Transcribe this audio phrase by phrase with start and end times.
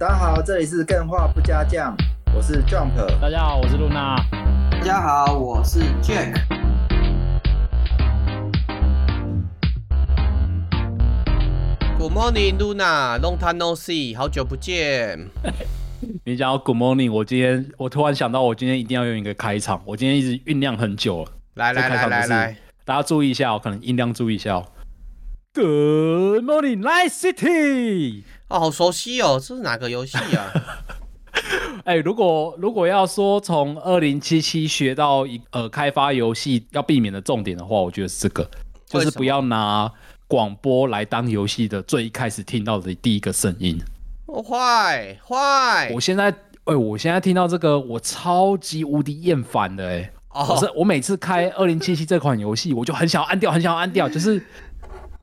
[0.00, 1.94] 大家好，这里是更画不加酱，
[2.34, 2.96] 我是 Jump。
[3.20, 4.16] 大家好，我是露娜。
[4.70, 6.40] 大家好，我是 Jack。
[11.98, 13.20] Good morning, Luna.
[13.20, 15.28] Long time no see，好久不见。
[16.24, 19.82] 你讲到 Good morning，我今天我突然想到，我今天一定要用一个开场。
[19.84, 21.30] 我今天一直酝酿很久了。
[21.56, 22.56] 来来来来来，
[22.86, 24.62] 大家注意一下，哦可能音量注意一下。
[25.52, 28.22] Good morning, Night City。
[28.46, 30.52] 哦，好熟悉哦，这是哪个游戏啊？
[31.84, 38.48] 哎、欸，如果如果要说从二零七七学到一呃开发游戏要避免的重点的话，我觉得是这个，
[38.86, 39.90] 就是不要拿
[40.28, 43.76] 广播来当游戏的最一开始听到的第一个声音。
[44.28, 45.90] 坏坏！
[45.92, 50.12] 我现在哎、欸，我现在听到这个，我超级无敌厌烦的哎、欸！
[50.30, 54.40] 哦，我是我每次开二零七七这款游戏，我就很想要按掉，很想要按掉，就是。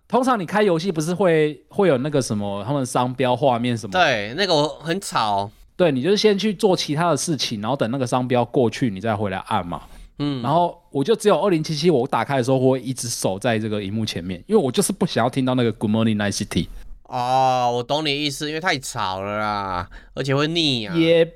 [0.08, 3.92] 通常你开游戏不是会会有那个什么他们商标画面什么？
[3.92, 5.50] 对，那个我很吵。
[5.76, 9.82] 对，你就是先去做其他的事情，然后等那个商标过去，你再回来按嘛。
[10.20, 16.68] 嗯，然后我就只有二零七七，我打开的时候我会一直守在这个荧幕前面，因为我就是不想要听到那个 Good Morning Night City。
[17.04, 20.96] 哦，我懂你意思，因为太吵了啦，而且会腻啊。
[20.96, 21.32] 也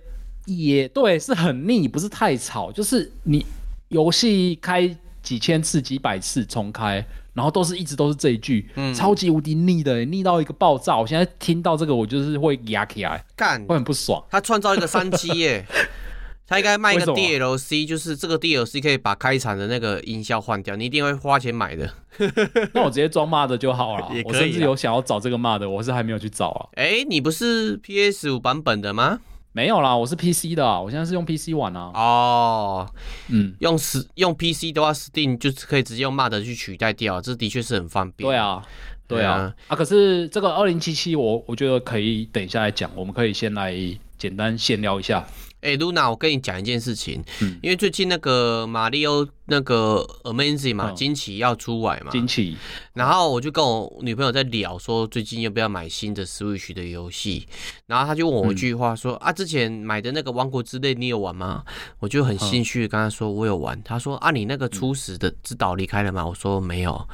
[0.46, 3.46] 也对，是很腻，不是太吵，就是你
[3.90, 4.90] 游戏开
[5.22, 7.06] 几千次、几百次重开。
[7.34, 10.98] 然后都是一直都是这一句，嗯、超级无敌腻的，腻到一个爆炸。
[10.98, 14.24] 我现在听到这个，我就是会压起来，干，会很不爽。
[14.30, 15.66] 他创造一个商机耶，
[16.46, 21.90] 他应该卖一个 DLC，就是这个 DLC 可以把开场的那个音效换掉，你一定会花钱买的。
[22.74, 24.10] 那我直接装骂的就好了。
[24.26, 26.68] 我甚至有想要找这个骂的，我是还没有去找啊。
[26.74, 29.20] 哎，你不是 PS 五版本的吗？
[29.54, 31.92] 没有啦，我是 PC 的啊，我现在是用 PC 玩啊。
[31.94, 32.90] 哦，
[33.28, 38.30] 嗯，用实用 PC 的话，Steam 就是可以直接用 Mad 去取代掉，这的确是很方便。
[38.30, 38.64] 对啊，
[39.08, 43.76] 对啊，对啊，啊，可是这个二零七七，我我觉得可以等一下来讲，我们可以先来
[44.18, 45.28] 简单闲聊一下。
[45.62, 52.58] 哎，Luna，我跟你讲一件事情，嗯，因为最近那个马里奥那个 Amazing 嘛，惊奇要出来嘛，惊奇，
[52.94, 57.48] 然后我就跟我女朋友在聊，说最近要不要买新的 Switch 的游戏，
[57.86, 61.64] 然后她就问我一句话说，说、嗯、啊，之前买的那个王国之泪你有玩吗？
[62.00, 66.26] 我就很兴趣跟她说我有玩，他说啊，你那个初始的之岛离开了吗？
[66.26, 67.08] 我说没有。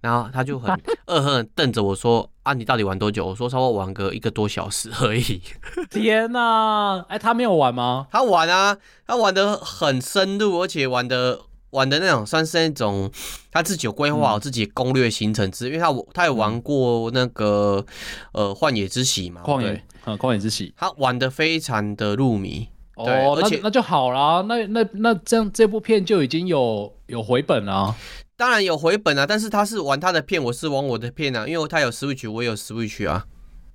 [0.00, 0.74] 然后他就很
[1.06, 5.42] 恶狠瞪着我说：“啊，你到底玩多久？”我说：“差不多玩个一个多小时而已。
[5.90, 7.04] ”天哪！
[7.08, 8.06] 哎，他没有玩吗？
[8.10, 11.40] 他玩啊，他玩的很深入，而且玩的
[11.70, 13.10] 玩的那种算是那种
[13.52, 17.84] 他自己有规划好自己攻略行程之，嗯、因为他他有玩过那个
[18.32, 22.68] 呃旷野之息嘛，旷野，嗯，旷野之息，他玩的非常的入迷。
[22.96, 27.94] 哦，而且那，那就好啦，那那那这样这部片就已经有有回本了。
[28.40, 33.26] 当然有回本啊，但是他是玩他的片，我是玩我的片啊，因为他有 Switch，我也有 Switch 啊。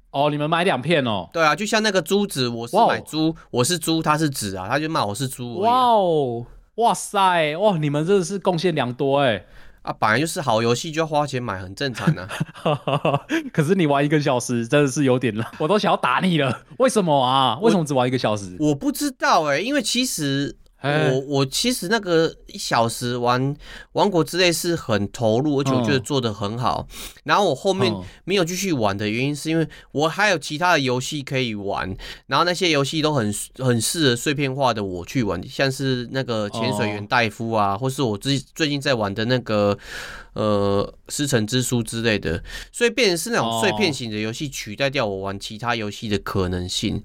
[0.10, 1.30] 哦，你们买两片哦？
[1.32, 5.60] 对啊，就像那个珠子，我是买珠我是猪，他是子啊，他就骂我是猪。
[5.60, 9.46] 哇哦，哇塞，哇，你们真的是贡献良多哎！
[9.84, 12.28] 啊，本来就是好游戏就要花钱买，很正常啊。
[13.54, 16.64] 可是你玩一个小时真的是有点了，我都想要打你了。
[16.80, 17.60] 为什么啊？
[17.62, 18.58] 为什么只玩一个小时？
[18.60, 20.58] 我，我不知道哎，因为其实。
[20.82, 23.56] 我我其实那个一小时玩
[23.94, 26.88] 《王国之泪》是很投入，而且我觉得做的很好。
[27.24, 27.92] 然后我后面
[28.24, 31.96] 没有继续玩的原因，是因为我还有其他的游戏可以玩，
[32.28, 39.78] 然后那些游戏都很很适合碎片化的我去玩，像是那个潜水员戴夫啊，或是我最最近在玩的那个。
[40.36, 47.02] 呃，师承之书之类的，所以变成是那种碎片型的游戏取代掉我玩其他游戏的可能性。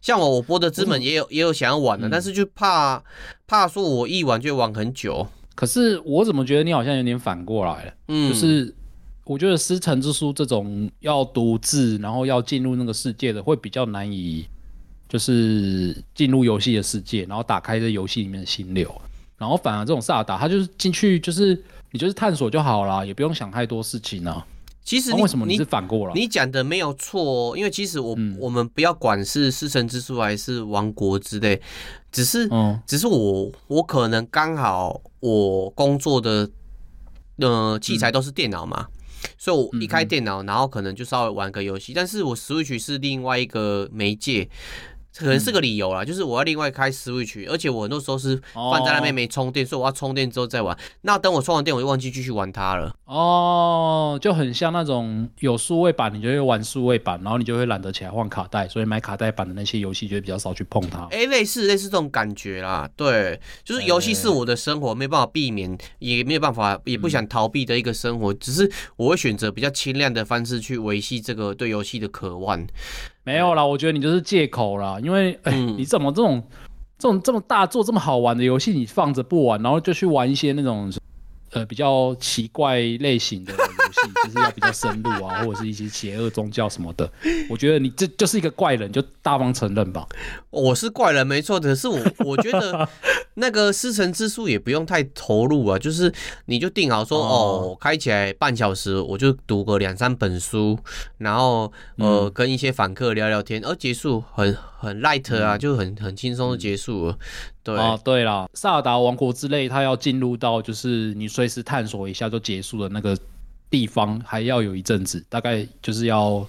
[0.00, 3.00] 像我，我播的之门也有也有想要玩的，嗯、但是就怕
[3.46, 5.24] 怕说我一玩就玩很久。
[5.54, 7.94] 可是我怎么觉得你好像有点反过来了？
[8.08, 8.74] 嗯，就是
[9.22, 14.44] 我觉得师承之书这种要独自，然后要进入那个世界的，会比较难以
[15.08, 18.92] 就是进入游戏的世界，然后打开这游戏里面的心流。
[19.38, 21.62] 然后反而这种萨尔达，他就是进去就是。
[21.92, 24.42] 你就是探索就好了，也不用想太多事情呢。
[24.84, 26.12] 其实为什么你是反过来？
[26.14, 31.62] 你讲的没有错，因为其实我、嗯、我们不要管是师神之书还是王国之类，
[32.10, 36.50] 只是、嗯、只是我我可能刚好我工作的
[37.36, 41.92] 呃器材都是电脑嘛，嗯、所以我一开电脑，然后可能就稍微玩个游戏。
[41.92, 44.48] 嗯、但是我 Switch 是另外一个媒介。
[45.16, 50.76] 可能是个理由啦，嗯、就是我要另外开 Switch，而且我很多时候是放在那边没充电，哦、所以我要充电之后再玩。
[51.02, 52.94] 那等我充完电，我就忘记继续玩它了。
[53.04, 61.02] 哦，就很像那种有数位版，你就会玩数位版，然后你就会懒得起来换卡带，所以买卡带版的那些游戏就会比较少去碰它。
[61.10, 72.66] 哎、欸，类似类似这种感觉啦，对，就是游戏是我的生活，欸、没办法避免，也没有办法，也不想逃避的一个生活，嗯、只是我会选择比较轻量的方式去维系这个对游戏的渴望。
[73.24, 76.42] 没有啦，我觉得你就是借口啦，因为哎，嗯、你怎么这种
[76.98, 80.92] 这种这么大做这么好玩的游戏，你放着不玩，然后就去玩一些那种
[81.52, 83.58] 呃比较奇怪类型的游
[83.92, 87.08] 戏， 就是要比较深入啊，或者是一些邪恶宗教什么的。
[87.48, 90.06] 我觉得你这就是一个怪人，就大方承认吧。
[90.50, 92.88] 我是怪人没错，可是我我觉得。
[93.34, 96.12] 那个师承之书也不用太投入啊，就是
[96.44, 100.78] 你就定好说哦，开起来半小时，我就读个两三本书，
[101.16, 107.18] 然后呃跟一些访客聊聊天，而结束很很 light 啊，就很很轻松的结束了。
[107.64, 113.16] 对哦，对了，萨尔达王国之类，它要进入到就是你随时探索一下就结束的那个
[113.72, 116.46] 地方，还要有一阵子，大概就是要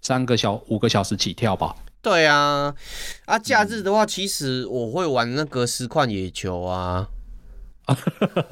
[0.00, 1.74] 三个小五个小时起跳吧。
[2.00, 2.72] 对啊，
[3.24, 7.08] 啊，假日的话，其实我会玩那个实况野球啊，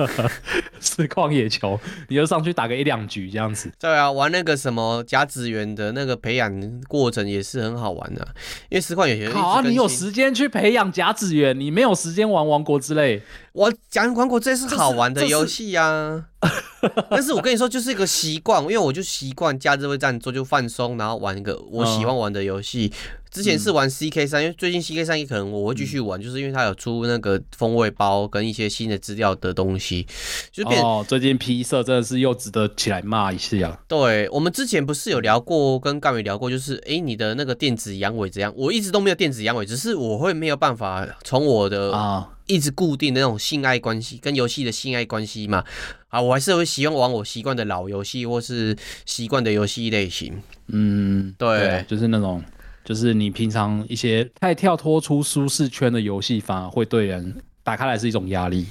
[0.81, 3.73] 实况野球，你就上去打个一两局这样子。
[3.79, 8.29] 对啊，玩那个什么甲子园的那个培养过程也是很好玩的，啊，
[8.69, 13.23] 因为实况野球好啊，你有时间去培养甲子园，你没有时间玩王国之类。
[13.53, 16.27] 我讲王国之泪是好玩的游戏啊，
[17.11, 22.93] 但是我跟你说就是一个习惯，因为我就习惯假日会这样做，就放松，然后玩一个我喜欢玩的游戏。
[22.93, 30.07] 嗯之前是玩 CK 三，因为最近 CK 三也可能我会继续玩，就是因为它有出那个风味包跟一些新的资料的东西，
[30.53, 31.03] 就变哦。
[31.09, 33.81] 最近 P 社真的是又值得起来骂一下。
[33.89, 38.53] 对，我们之前不是有聊过，跟干伟聊过，就是哎，你的那个电子阳痿怎样？
[38.55, 45.65] 我一直都没有电子阳痿，只是我会没有办法从我的啊一直固定的那种性爱关系跟游戏的性爱关系嘛
[46.09, 48.77] 啊，我还是会喜欢玩我习惯的老游戏或是
[49.07, 50.43] 习惯的游戏类型。
[50.67, 52.45] 嗯，对，对，就是那种。
[52.85, 58.67] 就是你平常一些太跳脱出舒适圈的游戏，反而会对人打开来是一种压力，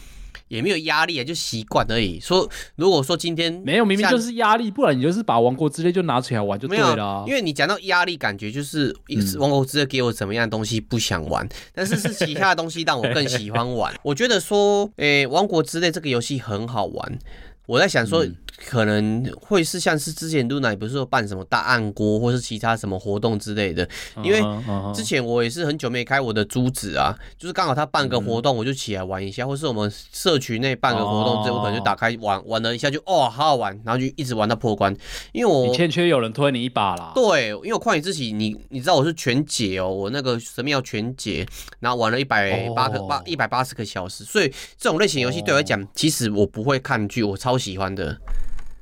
[0.49, 2.19] 也没有压力啊，就习惯而已。
[2.19, 7.23] 说如果说今天没有，明明就是压力，不然你就是把王国之泪就拿出来玩就对了啊。
[7.25, 8.93] 因为你讲到压力，感觉就是
[9.39, 13.93] 王国之泪给我怎么样的东西不想玩， 但是是其他的东西让我更喜欢玩。
[14.03, 17.19] 我觉得说，诶、欸，王国之泪这个游戏很好玩。
[17.67, 18.25] 我在想说。
[18.65, 23.87] 可能会是像是之前露娜不是说办什么大暗锅，或是其他什么活动之类的，
[24.23, 24.41] 因为
[24.93, 34.95] 之前我也是很久没开我的珠子啊，就是刚好他办个活动，我就起来玩一下，或是我们社区内办个活动之后，我可能就打开玩玩了一下，就哦好好玩，然后就一直玩到破关。
[35.31, 37.11] 因为我你欠缺有人推你一把啦。
[37.15, 41.45] 对，因为我旷野之息，你你知道我是全解哦，我那个神庙全解，
[41.79, 44.47] 然后玩了一百八个八一百八十个小时，所以
[44.77, 48.17] 这种类型游戏对我来讲，其实我不会抗拒，我超喜欢的。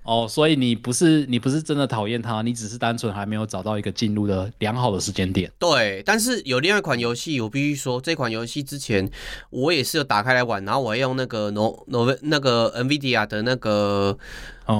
[0.03, 5.51] 哦，所以你不是你不是真的讨厌他，你只是单纯还没有找到一个进入的良好的时间点。
[5.59, 9.07] 对，但是有另外一款游戏，我必须说，这款游戏之前
[9.51, 14.17] 我也是有打开来玩，然后我用那个 No No 那个 NVIDIA 的那个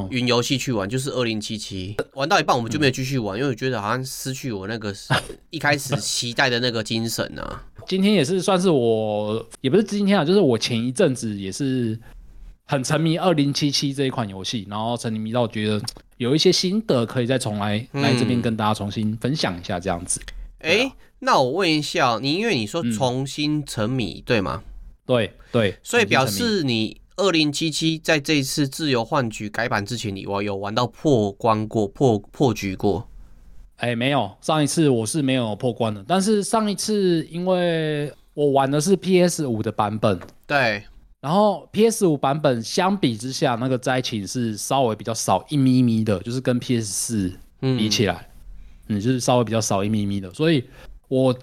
[0.10, 4.92] 云游戏去玩，就是二零七七，玩到一半我们就没有继续玩，嗯、因为我觉得好像失去我那个
[5.52, 7.64] 一开始期待的那个精神啊。
[7.88, 12.00] 今天也是算是我，也不是今天啊，就是我前一阵子也是。
[12.70, 15.82] 很沉迷二零七七这一款游戏，然后沉迷到觉得
[16.18, 20.22] 有一些心得可以再重来、嗯、来这边跟大家重新分享一下这样子。
[20.60, 24.62] 哎、欸，那我问一下，你因为你说重新沉迷、嗯、对吗？
[25.04, 33.10] 对对，所以表示你二零七七在这一次自由换局改版之前，你我有玩到破关过、破破局过？
[33.78, 40.84] 哎、欸，没有，上一次我是没有破关的，但是上一次因为我玩的是 PS 五的版本，对。
[41.22, 48.30] 然后 PS 五版本相比之下，那个灾情是稍微比较少一咪咪的，就是跟 PS 四比起来，
[48.88, 50.34] 嗯，嗯，就是稍微比较少一咪咪的。
[50.34, 50.64] 所以
[51.08, 51.38] 我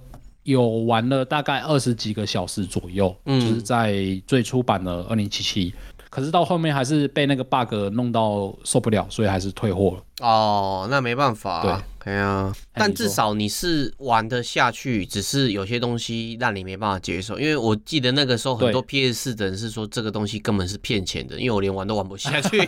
[0.44, 5.74] 有玩了大概二十几个小时左右，嗯，就是在最初版的二零七七。
[6.10, 10.26] 可是到后面还是被那个 bug 弄到受不了，所以还是退货了。
[10.26, 11.62] 哦，那没办法。
[11.62, 17.38] 对，哎呀，但至少你是玩得下去，只是有些东西让你没办法接受。
[17.38, 22.60] 因为我记得那个时候很多 PS 四的人是说这个东西根本是骗钱的，因为我连玩都玩不下去。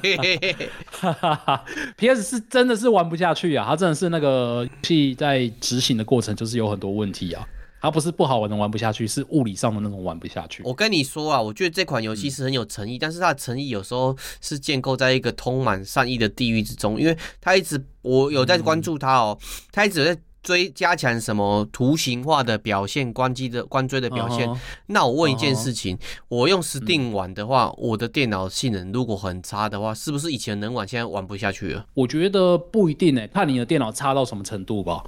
[1.96, 7.46] PS 四真的是玩不下去啊，它真的是那个游戏在执行的过程就是有很多问题啊。
[7.88, 10.62] 它不是不好玩的玩不下去，是物理上的那种玩不下去。
[10.62, 19.38] 我跟你说啊，我觉得这款游戏是很有诚意，嗯、但是它的诚意有时候是建构在一个充满善意的地狱之中，因为它一直我有在关注它哦，
[19.72, 24.46] 它、嗯、一直在追加强什么图形化的表现、关机的关追的表现。
[24.46, 24.58] Uh -huh.
[24.86, 26.04] 那我问一件事情，uh -huh.
[26.28, 27.74] 我用 Steam 玩的话，uh.
[27.78, 31.86] 我的电脑性能如果很差的话，是不是以前能玩，现在玩不下去了？
[31.94, 35.02] 我觉得不一定诶、欸，看你的电脑差到什么程度吧。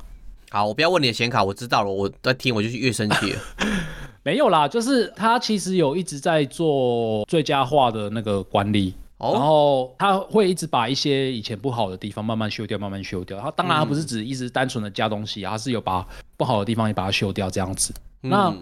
[0.50, 1.90] 好，我不要问你的显卡，我知道了。
[1.90, 3.40] 我在听，我就越生气了。
[4.24, 8.92] 没有啦，就是他其实有一直在做最佳化的那个管理。
[9.18, 9.34] Oh?
[9.34, 13.38] 然后他会一直把一些以前不好的地方慢慢修掉，慢慢修掉。
[13.38, 17.94] 他当然他不是只一直单纯的加东西，他是有把不好的地方也把它修掉这样子。
[18.22, 18.54] 嗯、那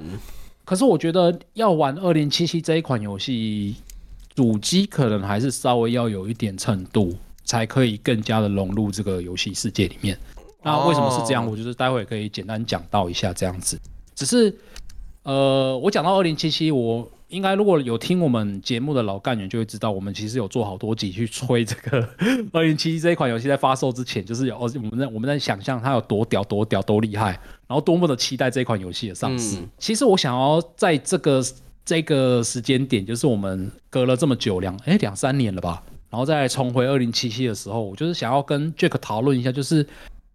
[0.65, 3.77] 可是我觉得要玩二零七七这一款游戏，
[4.35, 10.19] 主机可能还是稍微要有一点程度，才可以更加的融入这个游戏世界里面。
[10.63, 11.47] 那为什么是这样？
[11.47, 13.79] 我就是待会可以简单讲到一下这样子。
[14.15, 14.55] 只是
[15.23, 17.11] 呃，我讲到二零七七，我。
[17.29, 22.09] 应该如果有听我们节目的老干员就会知道，我们其实有做好多集去吹这个
[22.55, 27.33] 二零七七这一款游戏在发售之前，就是有我们在我们在想象它有多屌、多屌、多厉害，
[27.67, 29.59] 然后多么的期待这款游戏的上市。
[29.59, 29.69] 嗯。
[29.77, 31.45] 其实我想要在这个
[31.85, 39.87] 这个时间点，就是我们隔了这么久两哎两三年了吧，然后再重回二零七七的时候，我就是想要跟 Jack 讨论一下，就是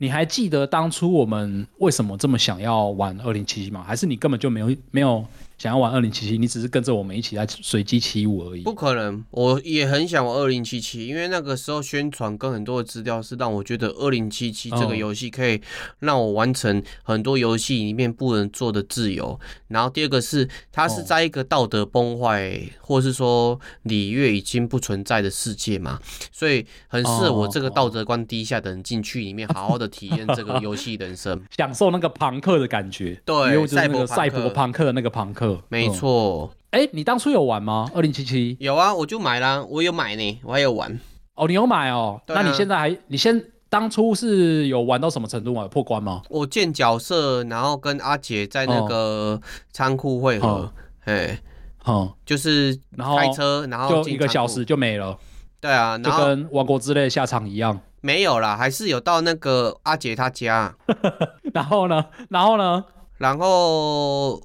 [0.03, 3.81] 你还记得当初我们为什么这么想要玩二零七七吗？
[3.87, 5.25] 还是你根本就没有没有？
[5.63, 8.63] 想要玩二零七七，你只是跟着我们一起来随机起舞而已。
[8.63, 15.61] 不可能，我也很想玩二零七七，因为那个时候宣传跟很多的资料是让我觉得二零七七这个游戏可以
[15.99, 19.39] 让我完成很多游戏里面不能做的自由。
[19.69, 25.97] 然后第二个是，它是在一个道德崩坏，或是说礼乐已经不存在的世界嘛，
[26.33, 33.17] 所以很适合我这个道德观低下的人进去里面好好的体验这个游戏人生， 享受那个朋克的感觉。
[33.23, 35.52] 对，赛博赛博朋克的那个朋克。
[35.69, 37.89] 没错，哎、嗯欸，你当初有玩吗？
[37.93, 40.99] 二零七七有啊，我就买啦，我有买呢，我还有玩。
[41.35, 42.21] 哦，你有买哦？
[42.27, 42.97] 啊、那你现在还？
[43.07, 45.63] 你先当初是有玩到什么程度啊？
[45.63, 46.21] 有破关吗？
[46.29, 49.41] 我建角色，然后跟阿杰在那个
[49.71, 50.71] 仓库汇合，
[51.05, 51.39] 哎、
[51.85, 55.17] 哦，嗯，就是然后开车，然后就一个小时就没了。
[55.59, 57.79] 对啊，就跟王国之泪下场一样。
[58.01, 60.75] 没有啦，还是有到那个阿杰他家。
[61.53, 62.05] 然后呢？
[62.29, 62.83] 然后呢？
[63.17, 64.41] 然后。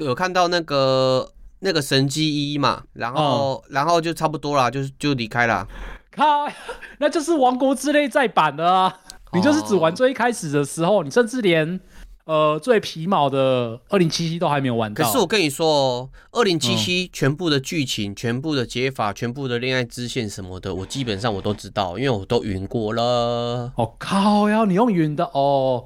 [0.00, 5.66] 有看到那个那个神机一嘛，然后、嗯、然后就差不多啦，就就离开啦。
[6.10, 6.46] 靠，
[6.98, 9.00] 那就是王国之泪再版的啊！
[9.34, 11.78] 你就是只玩最一开始的时候，你甚至连
[12.24, 15.04] 呃最皮毛的二零七七都还没有玩到。
[15.04, 23.72] 可是我跟你说哦，二零七七全部的剧情、嗯、全部的解法、全部的恋爱支线什么的，我基本上我都知道，因为我都云过了。
[23.76, 25.84] 哦靠呀，你用云的哦。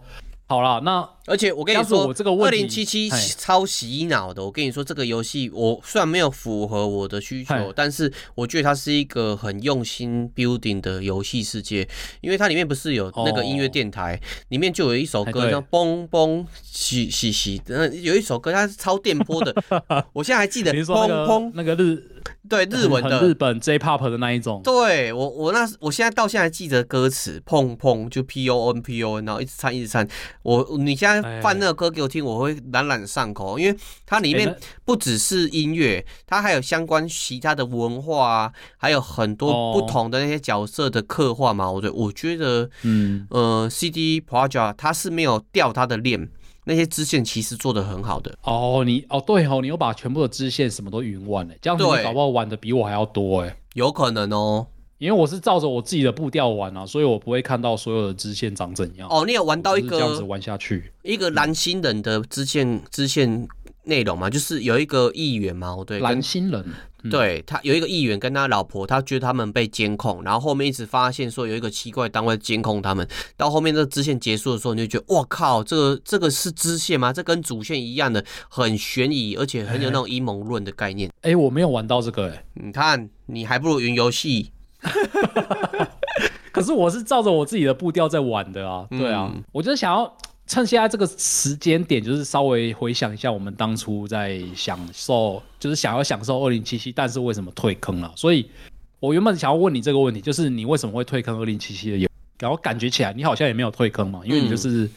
[0.50, 2.12] 好了，那而且我跟你说，
[2.45, 4.45] 二零七七超洗脑的。
[4.45, 11.88] 我跟你说，这个游戏我虽然没有符合我的需求，但是我觉得它是一个很用心 building 的游戏世界。
[12.21, 17.62] 因为它里面不是有那个音乐电台，里面就有一首歌叫嘣嘣洗洗洗，
[18.02, 19.54] 有一首歌它是超电波的。
[20.12, 22.10] 我现在还记得嘣嘣那个日。
[22.49, 30.07] 对 日文的日本 J-Pop 的那一种，对我我那我现在到现在记得歌词，砰砰就 P O N P O N，然后一直唱一直唱。
[30.43, 41.71] 我你现在放那个歌给我听，我会朗朗上口，因为它里面不只是音乐，它还有相关其他的文化啊，还有很多不同的那些角色的刻画嘛。
[41.71, 46.29] 我觉我觉得，嗯呃，CD Project 它是没有掉它的链。
[46.71, 48.33] 那些支线其实做的很好的。
[48.45, 59.09] 哦，你哦对哦，你又把全部的支线什么都云完了，这样子你搞不好玩的比我还要多哎，有可能哦，因为我是照着我自己的步调玩啊，所以我不会看到所有的支线长怎样。
[59.11, 63.49] 哦，你有玩到一个这样子玩下去，一个蓝星人的支线支线
[63.83, 66.65] 内容嘛，就是有一个议员嘛，对，蓝星人。
[67.09, 77.12] 对，他有一个议员跟他老婆，他觉得他们被监控，然后后面一直发现说有一个奇怪单位监控他们，到后面这个支线结束的时候，你就觉得哇靠，这个这个是支线吗？
[77.12, 81.09] 这跟主线一样的，很悬疑，而且很有那种阴谋论的概念。
[81.23, 84.50] 哎、欸欸，我没有玩到这个、欸，哎，你看你还不如云游戏。
[86.52, 90.12] 可是我是照着我自己的步调在玩的啊，对啊，嗯、我就是想要。
[90.50, 98.12] 趁现在这个时间点，就是稍微回想一下我们当初在享受，就是想要享受二零七七，但是为什么退坑了啊？
[98.16, 98.50] 所以，
[98.99, 102.09] 我原本想要问你这个问题，就是你为什么会退坑二零七七的游？
[102.40, 104.90] 然后感觉起来你好像也没有退坑嘛，因为你就是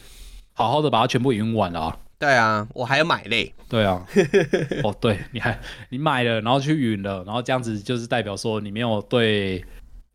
[0.54, 1.98] 好好的把它全部赢完了啊。
[2.18, 3.54] 对啊，我还要买嘞。
[3.68, 4.04] 对啊，
[4.82, 5.56] 哦，对，你还
[5.88, 9.64] 你买了，然后去云了，然后这样子就是代表说你没有对。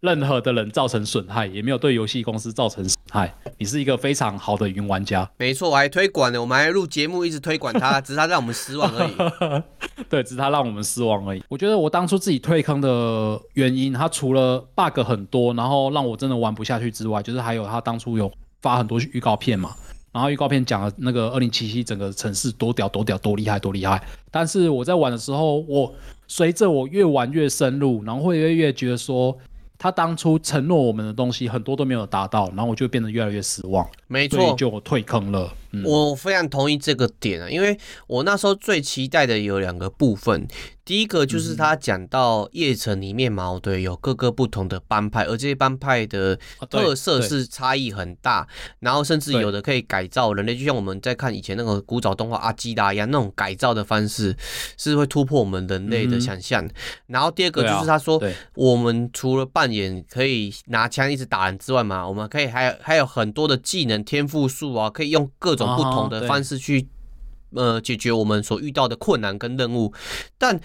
[0.01, 3.33] 任何的人造成损害，也没有对游戏公司造成损害。
[3.57, 5.29] 你是一个非常好的云玩家。
[5.37, 9.63] 没错，我还推广呢，我们还录节目，一直推广它， 只是它让我们失望而已。
[10.07, 11.43] 对，只是它让我们失望而已。
[11.49, 19.75] 我觉得我当初自己退坑的原因，它除了 bug 很多，然后让我真的玩不下去之外，就是还有它当初有发很多预告片嘛。
[20.13, 24.01] 然后预告片讲了那个二零七七整个城市多屌多屌多厉害多厉害。
[24.31, 25.93] 但是我在玩的时候，我
[26.27, 29.37] 随着我越玩越深入，然后会越越觉得说。
[29.79, 35.51] 他当初承诺我们的东西很多都没有达到，然后我就变得越来越失望，没错，就退坑了。
[35.71, 40.47] 嗯、我非常同意这个点啊，因为我那时候最期待的有两个部分。
[40.85, 46.35] 第一个就是他讲到夜城里面嘛，嗯、对，有各个不同的帮派，而这些帮派的
[46.67, 48.47] 特色是差异很大，
[48.79, 54.35] 然后甚至有的可以改造人类，就像我们在看以前那个古早动画阿基达一样，那种改造的方式
[54.77, 56.65] 是会突破我们人类的想象。
[56.65, 56.71] 嗯、
[57.05, 58.19] 然后第二个就是他说，
[58.55, 66.87] 我们除了扮演可以拿枪一直打人之外嘛，我们可以还有还有很多的技能天赋树啊，可以用各种不同的方式去。
[67.55, 69.91] 呃，解决我们所遇到的困难跟任务，
[70.37, 70.61] 但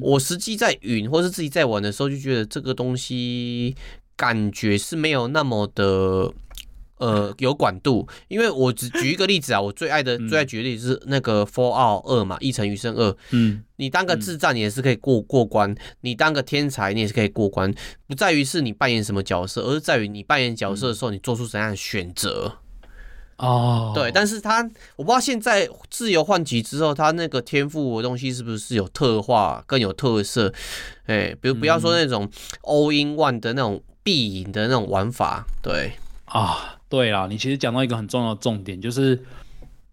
[0.00, 3.76] 我实际在云或是自己在玩的时候，就觉得这个东西
[4.16, 6.32] 感觉是没有那么的
[6.96, 8.08] 呃有管度。
[8.26, 13.08] 因为我只举一个例子啊，我最爱的最爱举的例子是那个《Fallout 二》嘛，《一城余生二》。
[13.30, 17.72] 嗯，你当个智障，你也是可以过过关；你当个天才，你也是可以过关。
[18.08, 22.58] 不在于是你扮演什么角色，而是在于你扮演角色的时候，你做出怎样的选择。
[23.38, 24.62] 哦，对，但是他
[24.96, 30.50] 我不知道现在自由换机之后，他那个天赋的东西是不是有特化更有特色？
[31.04, 32.26] 哎，比如不要说那种
[32.62, 35.92] all in one 的那种必赢的那种玩法，对。
[36.24, 39.22] 啊，对啦，你其实讲到一个很重要的重点，就是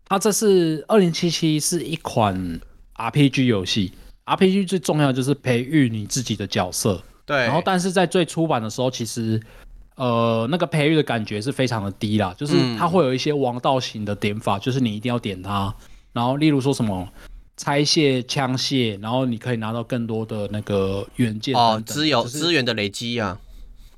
[0.07, 2.59] 它这是二零七七是一款
[2.95, 3.91] RPG 游戏
[4.25, 9.39] ，RPG 最重要的就是培育你自己的角色，对，然后但是在最初版的时候，其实。
[9.95, 15.71] 呃，那个培育的感觉是非常的低啦，就是它会有一些王道型的点法，嗯、就是你一定要点它，
[16.13, 17.07] 然后例如说什么
[17.57, 23.39] 拆卸枪械，然后你可以拿到更多的那个元件哦，资源资源的累积啊，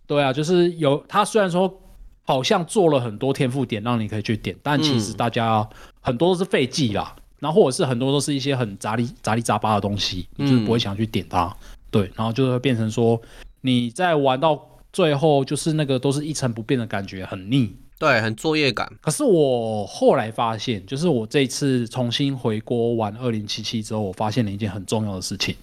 [0.05, 1.81] 对啊，就是有它虽然说
[2.25, 5.65] 好像做了很多天赋点让你可以去点，但其实大家
[6.01, 11.55] 很多都是废技啦，嗯、然后或者是很多都是一些很杂里杂里杂八的东西，你就是不会想去点它，嗯、
[11.89, 13.21] 对，然后就会变成说
[13.61, 14.61] 你在玩到。
[14.95, 18.89] 最后就是那个都是一成不变的感觉，很腻，对，很作业感。
[19.01, 25.53] 可是我后来发现，就是我这一次重新回锅玩二零七七之后，我发现了一件很重要的事情，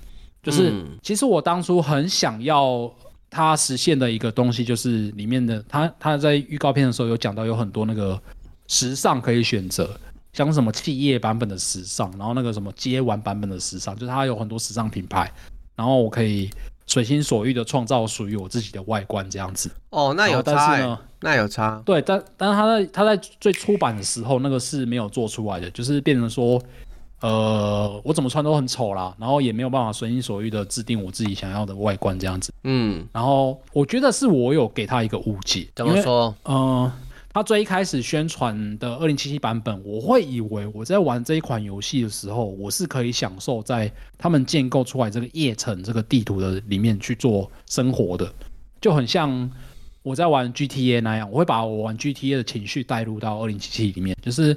[0.42, 2.92] 就是、嗯、其实我当初很想要
[3.30, 8.20] 它实现的一个东西，就是里面的它，它在预告片的时候有讲到有很多那个
[8.68, 9.98] 时尚可以选择，
[10.34, 15.32] 像什么企业版本的时尚，然后那个什么街玩版本的时尚，就是它有很多时尚品牌，
[15.74, 16.50] 然后我可以。
[16.86, 19.70] 随心所欲的创造属于我自己的外观，这样子。
[19.90, 21.82] 哦，那有差，但是呢，那有差。
[21.84, 26.60] 对，但但是他在他在最初版的时候，那个是没有做出来的，就是变成说，
[27.20, 32.52] 呃，我怎么穿都很丑啦，然后也没有办法随心所欲的制定我自己想要的外观，这样子。
[32.64, 36.34] 嗯，然后我觉得是我有给他一个误解，怎么说？
[36.44, 36.56] 嗯。
[36.56, 36.92] 呃
[37.34, 48.30] 他最一开始宣传的二零七七版本，我会以为我在玩这一款游戏的时候，我是可以享受在他们建构出来这个夜城这个地图的里面去做生活的，
[48.82, 49.50] 就很像
[50.02, 54.54] 我在玩 GTA 那样，我会把我玩 GTA 的情绪带入到二零七七里面，就是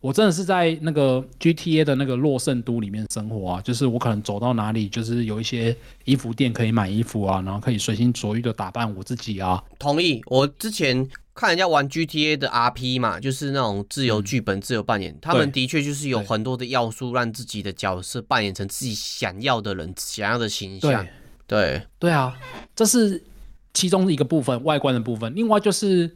[0.00, 9.64] 我真的是在那个 GTA 的那个洛圣都里面生活啊，就是我可能走到哪里，就是有一些衣服店可以买衣服啊，然后可以随心所欲的打扮我自己啊。
[9.78, 11.08] 同意，我之前。
[11.34, 21.06] 看人家玩 GTA 的 RP 嘛，就是那种自由剧本、嗯、自由扮演，他们的确就是有很多的要素，让自己的角色扮演成自己想要的人、想要的形象。
[21.46, 22.38] 对对，对啊，
[22.76, 23.22] 这是
[23.74, 25.34] 其中一个部分，外观的部分。
[25.34, 26.14] 另外就是，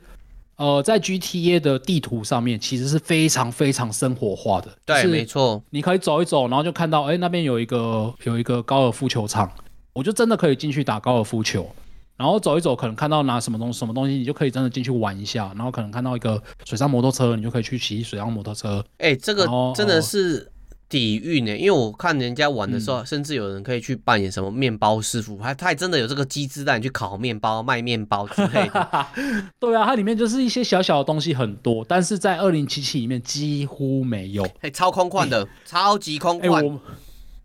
[0.56, 4.76] 呃，在 GTA 的地图上面，其实是非常非常生活化的。
[4.84, 9.50] 对，没错，你可以走一走，然后就看到，哎，那边有一个有一个高尔夫球场，
[9.94, 11.74] 我就真的可以进去打高尔夫球。
[12.16, 15.52] 然后走一走，可能看到拿什么东西什么东西，你就可以真的进去玩一下。
[15.54, 18.82] 然后可能看到一个水上摩托车，你就可以去骑水上摩托车。
[18.98, 20.50] 哎、欸，这个真的是
[20.88, 29.06] 底蕴呢，因为我看人家玩的时候，嗯、甚至有人可以去扮演什么面包师傅，还他还真的有这个机制让你去烤面包、卖面包之类的。
[29.60, 34.42] 对啊，它里面就是一些小小的东西很多，但是在二零七七里面几乎没有。
[34.62, 36.64] 哎，超空旷的，欸、超级空旷。
[36.64, 36.80] 我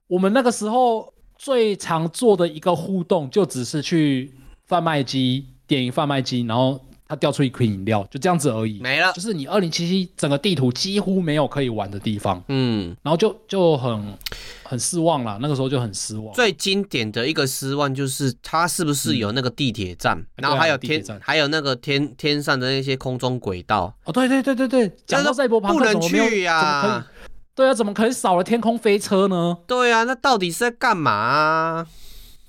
[0.08, 4.32] 我们那个时候最常做的一个互动，就只是去。
[4.72, 9.12] 贩卖机点一贩卖机，然后它掉出一瓶饮料，就这样子而已，没了。
[9.12, 14.18] 就是你二零七七整个地图几乎没有可以玩的地方，嗯，然后就就很
[14.64, 15.38] 很失望了。
[15.42, 16.34] 那个时候就很失望。
[16.34, 23.94] 最经典的一个失望就是它是不是有那个地铁站，嗯、然后还有天，啊、还有那个天天上的那些空中轨道。
[24.06, 27.08] 哦，对对对对对，讲到赛博朋克，不能去呀、啊。
[27.54, 29.58] 对啊，怎么可以少了天空飞车呢？
[29.68, 31.88] 对啊，那到底是在干嘛啊？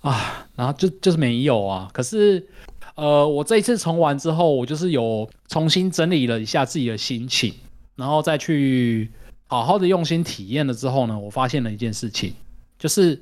[0.03, 1.89] 啊，然后就就是没有啊。
[1.93, 2.47] 可是，
[2.95, 7.55] 呃，我这一次重玩之后，我就是有重新整理了一下自己的心情。
[7.95, 9.11] 然后再去
[9.47, 12.33] 好好的用心体验了之后呢，我发现了一件事情，
[12.79, 13.21] 就是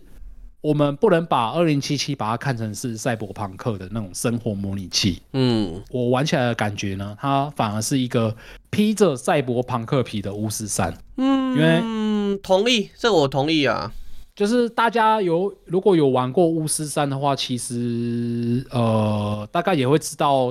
[0.61, 5.21] 我们不能把二零七七把它看成是赛博朋克的那种生活模拟器。
[5.33, 8.35] 嗯，我玩起来的感觉呢，它反而是一个
[8.71, 10.97] 披着赛博朋克皮的巫师三。
[11.17, 13.93] 嗯，因为嗯，同意，这我同意啊。
[14.41, 20.51] 就是大家有如果有玩过巫师三的话，其实呃大概也会知道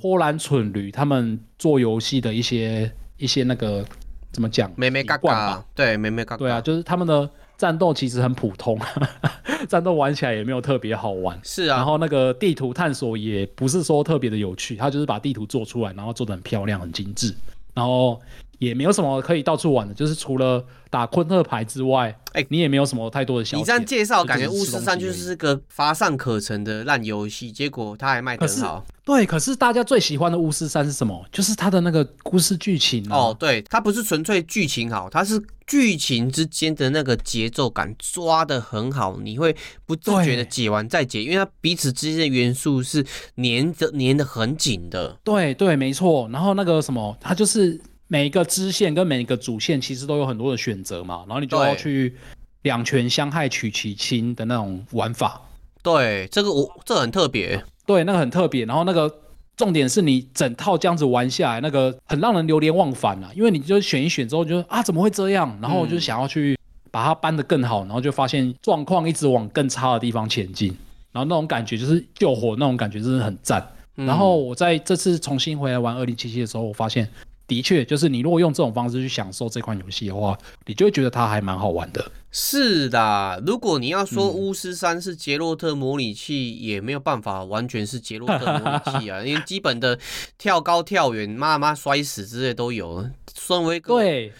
[0.00, 3.84] 波兰蠢驴他们做游戏的一些一些那个
[4.30, 4.70] 怎么讲？
[4.76, 7.28] 眉眉角角，对，眉眉角角，对啊，就是他们的
[7.58, 8.78] 战斗其实很普通，
[9.68, 11.36] 战斗玩起来也没有特别好玩。
[11.42, 17.34] 是啊，然后那个地图探索也不是说特别的有趣，他就是把地图做出来，然后做的很漂亮、很精致，
[17.74, 18.20] 然后。
[18.64, 23.56] 也没有什么可以到处玩的，就是除了打昆特牌之外，哎、欸，你也没有什么太多的。
[23.56, 28.84] 你这样介绍，感觉巫师三就是个乏善可陈的烂游戏，结果它还卖得很好。
[29.04, 31.24] 对，可是大家最喜欢的巫师三是什么？
[31.30, 33.36] 就是它的那个故事剧情、啊、哦。
[33.38, 43.04] 对，它不是纯粹剧情好，它是剧情之间的那个节奏感抓得很好，你会不自觉的解完再解，因为它彼此之间的元素是
[43.36, 45.18] 粘着粘的很紧的。
[45.22, 46.28] 对对，没错。
[46.32, 47.80] 然后那个什么，它就是。
[48.14, 52.14] 每一个支线跟每一个主线其实都有很多的选择嘛，然后你就要去
[52.62, 55.42] 两权相害取其轻的那种玩法。
[55.82, 57.60] 对，这个我这、很特别。
[57.84, 58.64] 对，那个很特别。
[58.66, 59.12] 然后那个
[59.56, 65.58] 重点是你整套这样子玩下来，那个很让人流连忘返啊，因为你就选一选之后就啊怎么会这样？
[65.60, 66.56] 然后我就想要去
[66.92, 70.68] 把它搬得更好，然后就发现状况一直往更差的地方前进。
[71.10, 73.68] 然后那种感觉就是救火那种感觉，真的很赞。
[73.96, 77.08] 然后我在这次重新回来玩二零七七的时候，我发现。
[77.46, 82.10] 的确，就是你如果用这种方式去享受这款游戏的话，你就会觉得它还蛮好玩的。
[82.30, 89.98] 是的，如果你要说巫师三是杰洛特模拟器，嗯，也没有办法完全是杰洛特模拟器啊，因为基本的
[90.38, 93.08] 跳高、跳远、妈妈摔死之类都有。
[93.38, 94.32] 身为一个对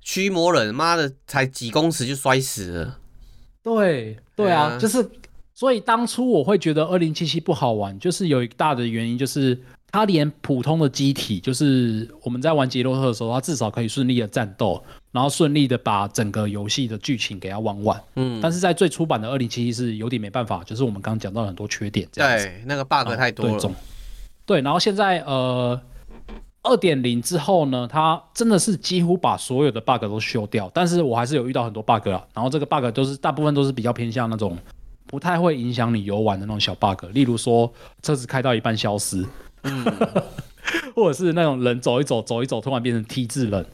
[0.00, 2.98] 驱魔人，妈的才几公尺就摔死了。
[3.62, 5.10] 对对啊，就是
[5.52, 9.60] 所以当初我会觉得二零七七不好玩，就是有一个大的原因就是。
[9.92, 18.02] 它连普通的机体，就是我们在玩杰洛特的时候，它至少可以顺利的战斗，然后顺利的把整个游戏的剧情给它玩完。
[18.16, 22.46] 嗯，但是在最初版的二零七七是有点没办法，就是我们刚刚讲到很多缺点这样子。
[22.46, 23.60] 对，那个 bug 太多了。
[23.60, 23.70] 对，
[24.46, 25.78] 对，然后现在呃
[26.62, 32.24] 二点零之后呢，它真的是几乎把所有的 bug 都修掉，但是我还是有遇到很多 bug 啊。
[32.32, 34.56] 然后这个 bug 都是大部分都是比较偏向那种
[35.06, 37.70] 不太会影响你游玩的那种小 bug，例如说
[38.02, 39.22] 车子开到一半消失。
[39.62, 39.84] 嗯，
[40.94, 43.66] 或者是那种人走一走，走一走，突然变成 T 字人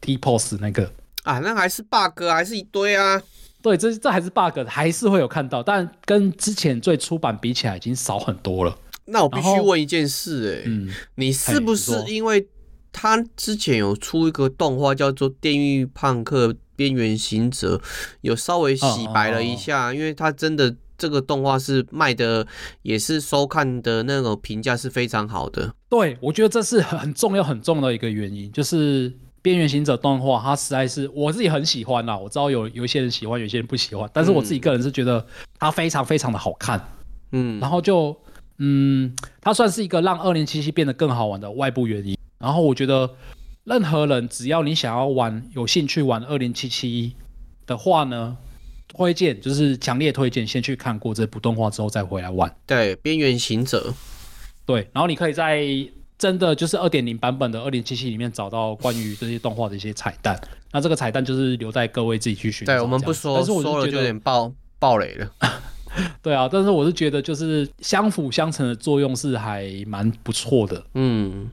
[0.00, 0.92] ，T pose 那个
[1.24, 3.22] 啊，那还是 bug，还是一堆啊。
[3.62, 8.78] 对，这这还是 bug，还是会有看到，但跟之前最初版比起来，已经少很多了。
[9.06, 12.46] 那我必须问一件事，欸，哎，嗯，你是不是因为
[12.92, 17.76] 他之前有出一个动画叫做《电狱判客：边缘行者》，
[18.20, 20.74] 有稍微洗白了一下，嗯，因为他真的。
[20.98, 22.46] 这个动画是卖的，
[22.82, 25.74] 也是收看的那种评价是非常好的。
[25.88, 29.10] 对，我觉得这是很重要很重要的一个原因，就是
[29.42, 32.16] 《边缘行者》动画，它实在是我自己很喜欢啦。
[32.16, 35.24] 我知道有有一些人喜欢，有些人不喜欢，但是我自己个人是觉得
[35.58, 36.82] 它非常非常的好看。
[37.32, 38.16] 嗯，然后就
[38.58, 42.16] 嗯，它算是一个让二零七七变得更好玩的外部原因。
[42.38, 43.08] 然后我觉得
[43.64, 47.14] 任何人只要你想要玩，有兴趣玩二零七七
[47.66, 48.36] 的话呢。
[48.96, 52.50] 推荐就是强烈推荐，先去看过这部动画之后再回来玩。
[52.66, 53.92] 对，边缘行者，
[54.64, 55.66] 对，然后你可以在
[56.16, 60.40] 真的就是二点零版本的二零七七里面找到关于这些动画的一些彩蛋。
[60.72, 62.72] 那这个彩蛋就是留在各位自己去寻找。
[62.72, 65.30] 对，我们不说，但是我就觉得说了就有点爆爆雷了。
[66.22, 70.82] 对啊，但是我是觉得就是相辅相成的作用是还蛮不错的。
[70.94, 71.50] 嗯，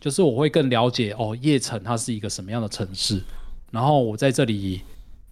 [0.00, 3.22] 就是我会更了解哦，叶城它是一个什么样的城市，
[3.70, 4.82] 然后我在这里。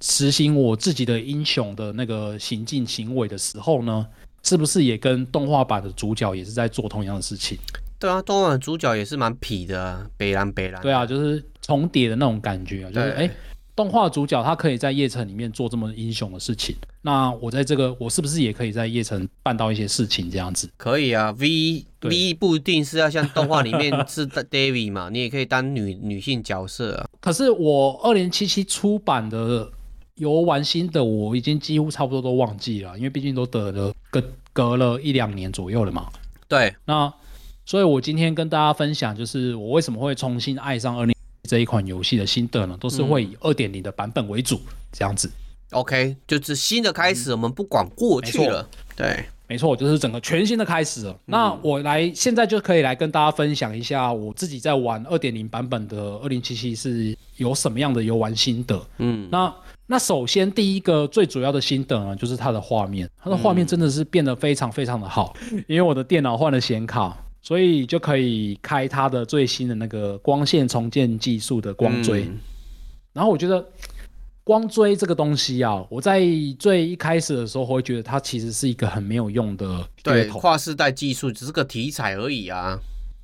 [0.00, 4.06] 实行我自己的英雄的那个行径行为的时候呢，
[4.42, 7.58] 是不是也跟动画版的主角也是在做同样的事情？
[7.98, 10.80] 对啊，动画版的主角也是蛮痞的啊，北蓝北蓝。
[10.80, 13.30] 对啊，就是重叠的那种感觉啊，就是哎，
[13.76, 20.66] 动画主角他可以在夜城里面做这么英雄的事情，那我在这个我是不是也可以在夜城办到一些事情这样子？
[20.78, 27.06] 可以啊，V V 不一定是要像动画里面 是 David 嘛，你也可以当女女性角色啊。
[27.20, 29.70] 可是我二零七七出版的。
[30.20, 36.08] 游玩心得我已经几乎差不多都忘记了，因为毕竟都得了隔隔了一两年左右了嘛。
[36.46, 37.10] 对，那
[37.64, 42.76] 所以我今天跟大家分享，就是我为什么会重新爱上二零这一款游戏的心得呢？
[42.78, 44.60] 都是会以二点零的版本为主，
[44.92, 45.30] 这样子。
[45.70, 48.68] OK，就是新的开始，我们不管过去了。
[48.94, 51.12] 对，没错，就是整个全新的开始了。
[51.12, 58.84] 嗯、那我来现在就可以来跟大家分享一下我自己在玩二点零版本的二零七七是有什么样的游玩心得。
[58.98, 59.54] 嗯，那
[59.90, 65.34] 那首先第一个最主要的心得呢，就是它的画面，它的画面真的是变得非常非常的好。
[65.50, 72.22] 嗯、因为我的电脑换了显卡，所以就可以开它的最新的那个光线重建技术的光追。
[72.22, 72.38] 嗯、
[73.12, 73.66] 然后我觉得。
[74.42, 76.22] 光追这个东西啊，我在
[76.58, 79.86] 最一开始的时候会觉得它其实是一个很没有用的。
[80.02, 82.76] 对，跨世代技术只是个题材而已啊。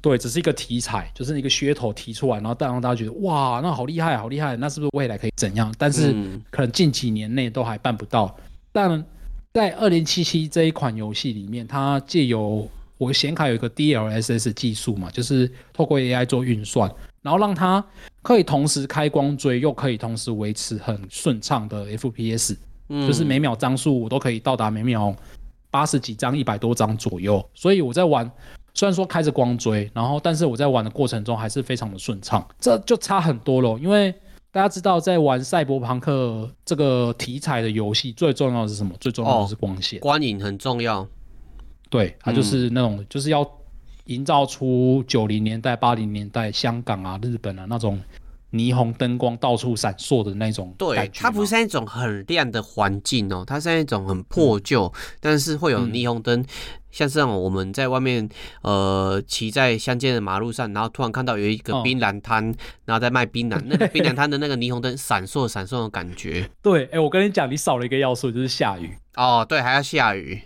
[0.07, 5.75] 对，只是一个题材，就是一个噱头提出来，然后让大家觉得哇，那好厉害，好厉害，那是不是未来可以怎样？
[5.77, 6.15] 但是
[6.49, 8.33] 可能近几年内都还办不到。
[8.39, 9.05] 嗯、但
[9.53, 16.89] 在二零七七这一款游戏里面，它借由我显卡有一个 DLSS 技术嘛，就是透过 AI 做运算。
[17.21, 17.85] 然后让它
[18.23, 22.57] 可以同时开光追，又可以同时维持很顺畅的 FPS，
[22.91, 25.13] 嗯，就是每秒张数我都可以到达每秒
[25.69, 27.45] 八十几张、一百多张左右。
[27.53, 28.31] 所以我在玩，
[28.77, 33.77] 虽然说开着光追，然后但是我在玩的过程中还是非常的顺畅，这就差很多了。
[33.79, 34.15] 因为
[34.53, 38.95] 大家知道，在玩赛博朋克这个题材的游戏，最重要的是什么？
[39.01, 41.09] 最重要的是光线，哦，光影很重要。
[41.91, 43.45] 对，它就是那种，嗯，就是要。
[44.07, 48.01] 营造出九零年代、八零年代香港啊、日本啊那种
[48.53, 50.73] 霓虹灯光到处闪烁的那种。
[50.79, 56.47] 对，它不是那种很亮的环境哦，它是那种很破旧，嗯、但是会有霓虹灯，嗯、
[56.97, 58.27] 像这样我们在外面
[58.63, 62.55] 呃骑在乡间的马路上，然后突然看到有一个槟榔摊，哦、
[62.87, 66.49] 然后在卖槟榔，那个 槟榔摊的那个霓虹灯闪烁闪烁的感觉。
[66.63, 68.97] 对，哎、欸，我跟你讲，你少了一个要素，就是下雨。
[69.15, 70.41] 哦，对，还要下雨。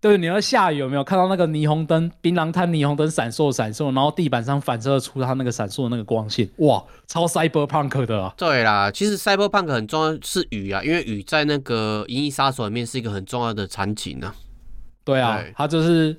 [0.00, 2.10] 对，你要下雨有没有看到那个霓虹灯？
[2.20, 8.34] 槟榔摊霓虹灯闪烁闪烁，然后地板上反射出它那个闪烁的那个光线，哇，超 cyberpunk 的啊！
[8.36, 14.34] 对啦，其实 cyberpunk 很重要是雨啊，因为雨在那个《银翼杀手》里面是一个很重要的场景呢、啊。
[15.04, 16.16] 对啊，对它就是。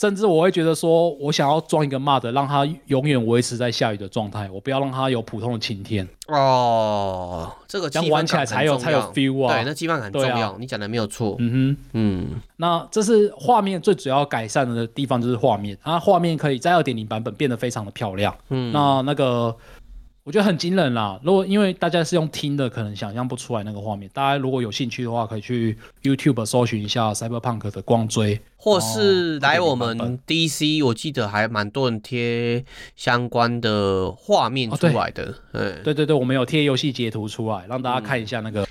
[0.00, 6.06] 甚至我会觉得说，我想要装一个 mod，让它永远维持在下雨的状态，我不要让它有普通的晴天。
[6.28, 9.52] 哦，这个这样玩起来才有才有 feel 啊！
[9.52, 10.52] 对，那基本上很重要。
[10.52, 11.34] 啊、你讲的没有错。
[11.40, 15.76] 嗯哼，嗯，那这是画面最主要改善的地方，就是画面。
[15.82, 18.32] 它画面可以在二点零版本变得非常的漂亮。
[18.50, 19.52] 嗯，那那个。
[20.28, 21.18] 我觉得很惊人啦！
[21.24, 24.10] 如果因为大家是用听的，可能想象不出来那个画面。
[24.12, 32.62] 大家如果有兴趣的话，可以去 YouTube 搜寻一下 Cyberpunk 的光追，或是来我们 DC，我记得还蛮多人贴
[32.94, 35.24] 相关的画面出来的。
[35.24, 38.68] 哦、对，对对对，我们有贴游戏截图出来，让大家看一下那个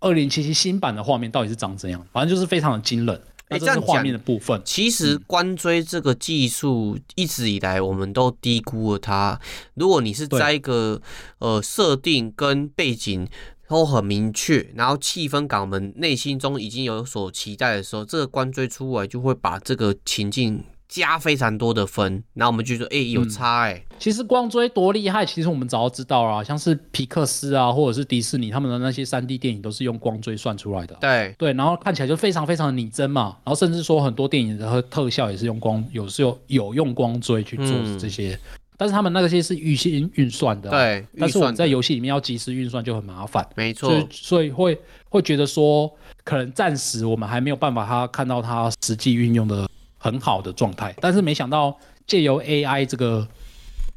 [0.00, 2.02] 二零七七新版的画面到底是长怎样。
[2.12, 3.20] 反正就是非常的惊人。
[3.52, 4.60] 哎，这样画面的部分。
[4.64, 9.40] 其实光追这个技术一直以来我们都低估了它。
[9.74, 11.00] 如果你是在一个
[11.38, 13.28] 呃设定跟背景
[13.68, 20.62] 都很明确，然后气氛感我们内心中已经有所期待的时候，这个光追出来就会把这个情境。
[20.92, 23.96] 加非常多的分，然后我们就说，哎、欸，有差哎、欸嗯。
[23.98, 30.94] 其实光追多厉害，其实我们早就知道啊，像是皮克斯啊，或者是迪士尼他们的那些三 D 电影都是用光追算出来的。
[31.00, 37.66] 对对，然后看起来就非常非常的拟真嘛，然后甚至说很多电影的特效也是用光，有时候有用光追去做
[37.98, 38.38] 这些，嗯、
[38.76, 40.72] 但是他们那些是预先运算的、啊。
[40.72, 43.48] 对，但是我们在游戏里面要及时运算就很麻烦。
[43.56, 44.78] 没错，所以所以会
[45.08, 45.90] 会觉得说，
[46.22, 49.66] 可能暂时我们还没有办法他看到他实际运用的。
[50.02, 53.26] 很好的状态，但是没想到借由 AI 这个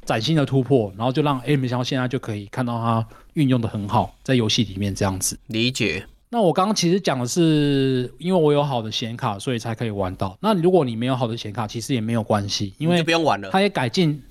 [0.06, 6.06] 崭新的突破，然后就让 A 没想到现在就可以看到它运用的很好，在游戏里面这样子理解。
[6.30, 10.38] 那我刚刚其实讲的是，因为我有好的显卡，所以才可以玩到。
[10.42, 13.50] 那如果你没有好的显卡，其实也没有关系，因为不用玩了。
[13.50, 14.22] 它也改进，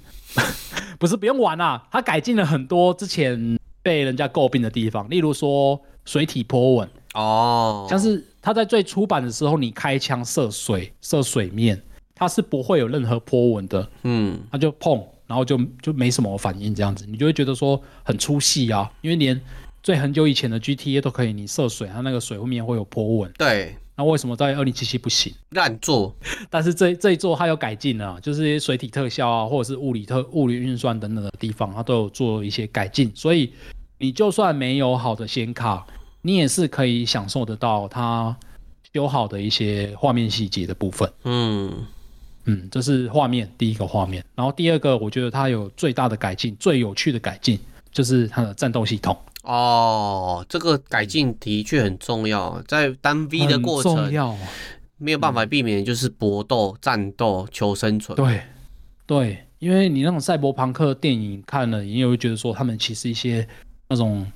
[1.01, 8.23] 不是不用玩啊，它改进了很多之前被人家诟病的地方，例如说水体波纹哦，像是。
[8.47, 11.83] 它在最初版的时候，你开枪射水射水面，
[12.15, 19.41] 它是不会有任何波纹的，嗯，它就碰，然后就就没什么反应，这样子，你就会觉得说很出戏啊，因为连
[19.83, 25.33] 最很久以前的 GTA 都可以，你射水，它那个水后面会有波纹，对，那为什么在二零七七不行？
[25.53, 26.15] 乱做，
[26.51, 33.55] 但是这这一座它有改进了，就是一些水体特效啊，或者是物理特物理运算等等的地方，它都有做一些改进，所以
[33.97, 35.87] 你就算没有好的显卡。
[36.27, 38.35] 你也是可以享受得到它
[38.95, 41.07] 修好的一些画面细节的部分。
[41.25, 41.71] 嗯
[42.47, 47.59] 嗯，这是画面第一个画面，然后第二个，我觉得它有最大的改进、最有趣的改进，
[47.93, 49.15] 就是它的战斗系统。
[49.43, 54.35] 哦，这个改进的确很重要，在单 V 的过程，重要，
[54.97, 58.17] 没有办法避免，就是搏斗、战斗、求生存。
[58.17, 58.41] 对
[59.05, 63.47] 对，因为你那种赛博朋克电影看了，你也会觉得说，他们其实一些
[63.89, 64.27] 那种。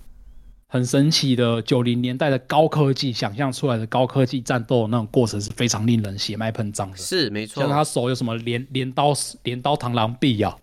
[0.71, 6.97] 很神奇的九零年代的高科技，想象出来的高科技战斗那种过程是非常令人血脉喷张的。
[6.99, 10.55] 是没错，像他手有什么镰镰刀镰刀螳螂臂啊？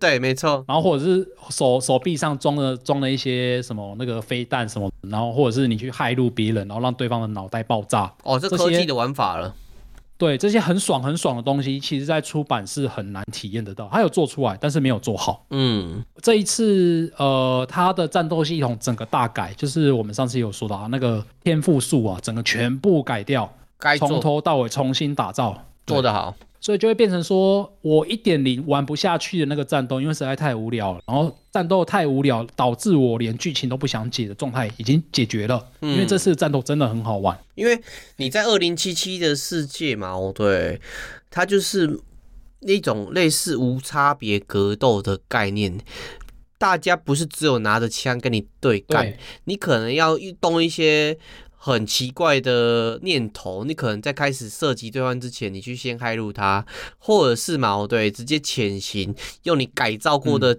[0.00, 0.64] 对，没错。
[0.66, 8.12] 然后或者是手手臂上装了装了一些什么那个飞弹什么，然后或者是你去骇入别人，然后让对方的脑袋爆炸。
[8.24, 9.54] 哦，这科技的玩法了。
[10.18, 13.88] 对，这些很爽很爽的东西，其实在出版是很难体验得到。
[13.92, 15.44] 他有做出来，但是没有做好。
[15.50, 23.48] 嗯，这一次呃，他的战斗系统整个大改，就是我们上次有说到啊，那个天赋树啊，整个全部改掉，
[23.96, 26.34] 从头到尾重新打造，做得好。
[26.60, 31.00] 所以就会变成说，我一点零玩不下去的那个战斗，因为实在太无聊了。
[31.06, 35.64] 然后战斗太无聊，导致我连剧情都不想解的状态已经解决了。
[35.80, 37.38] 嗯，因为这次的战斗真的很好玩。
[37.54, 37.80] 因为
[38.16, 40.80] 你在二零七七的世界嘛，哦，对，
[41.30, 42.00] 它就是
[42.60, 45.78] 那种类似无差别格斗的概念。
[46.58, 51.16] 大家不是只有拿着枪跟你对干，对，你可能要动一些。
[51.60, 56.64] 很奇怪的念头，你可能在开始射击对方之前，你去先害入他，
[56.98, 60.56] 或者是矛，对，直接潜行，用你改造过的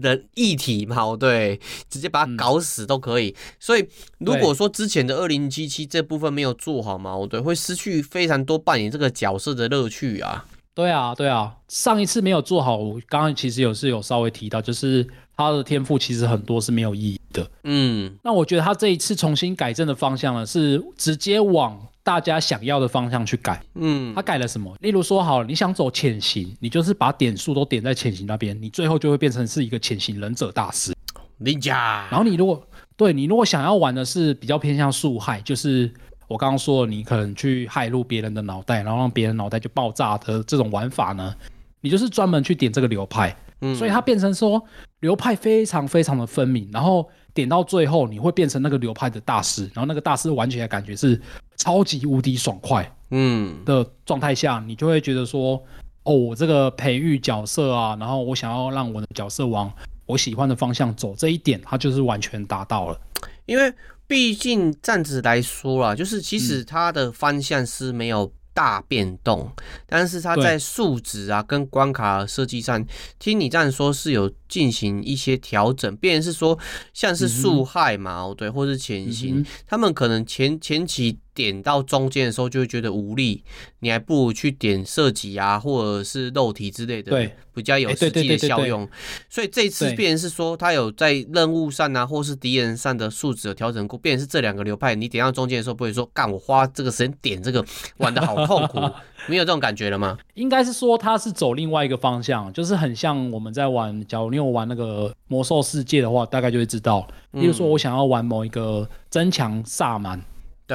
[0.00, 3.36] 人一体矛，对，直接把他搞死都可以。
[3.60, 3.86] 所以，
[4.18, 10.46] 如果说之前的二零七七这部分没有做好矛，对，会失去非常多扮演这个角色的乐趣啊。
[10.74, 15.06] 对啊，对啊，上一次没有做好，我刚刚其实有是有稍微提到，就是
[15.38, 17.48] 他的天赋其实很多是没有意义的。
[17.62, 23.62] 嗯，那我觉得他这一次重新改正的方向呢，是直接往大家想要的方向去改。
[23.76, 24.76] 嗯，他改了什么？
[24.80, 30.92] 例如说，好，你想走潜行，你就是把点数都点在潜行那边，你最后就会变成是一个潜行忍者大师。
[31.38, 32.08] 林家。
[32.10, 32.60] 然后你如果
[32.96, 35.90] 对你如果想要玩的是比较偏向术害，就是。
[36.26, 41.34] 我刚刚说，你可能去害入别人的脑袋，然后让别人脑袋就爆炸的这种玩法呢，
[41.80, 44.62] 你就是专门去点这个流派，嗯，所以它变成说
[45.00, 51.20] 流派非常非常的分明，然后点到最后你会变成那个流派的大师，然后那个大师玩起来感觉是
[51.56, 53.64] 超级无敌爽快，嗯。
[53.64, 55.62] 的状态下，你就会觉得说，
[56.04, 59.72] 哦，我这个培育角色啊，然后我想要让我的角色往
[60.06, 63.00] 我喜欢的方向走，这一点它就是完全达到了，
[63.46, 63.72] 因为。
[64.08, 72.84] 毕竟这样子来说啦，就是其实它的方向是没有大变动，嗯、但是它在数值啊跟关卡设计上，
[73.20, 76.58] 听你这样说是有进行一些调整，变成是说
[76.92, 81.20] 像是速害嘛，哦、嗯、对，或是潜行，嗯、他们可能前前期。
[81.38, 83.44] 点到中间的时候就会觉得无力，
[83.78, 88.88] 你还不如去点射击啊，或者是肉体之类的，对，比较有实际的效用。
[89.30, 97.64] 所以这次变是说，他有在任务上啊，或是敌人上的数值有调整过，变是这两个流派，你点到中间的时候不会说，干我花这个时间点这个
[97.98, 98.80] 玩的好痛苦，
[99.30, 100.18] 没有这种感觉了吗？
[100.34, 110.20] 应该是说他是走另外一个方向，就是很像我们在玩，假如你有玩那个魔兽世界的话，大概就会知道，例如说我想要玩某一个增强萨满。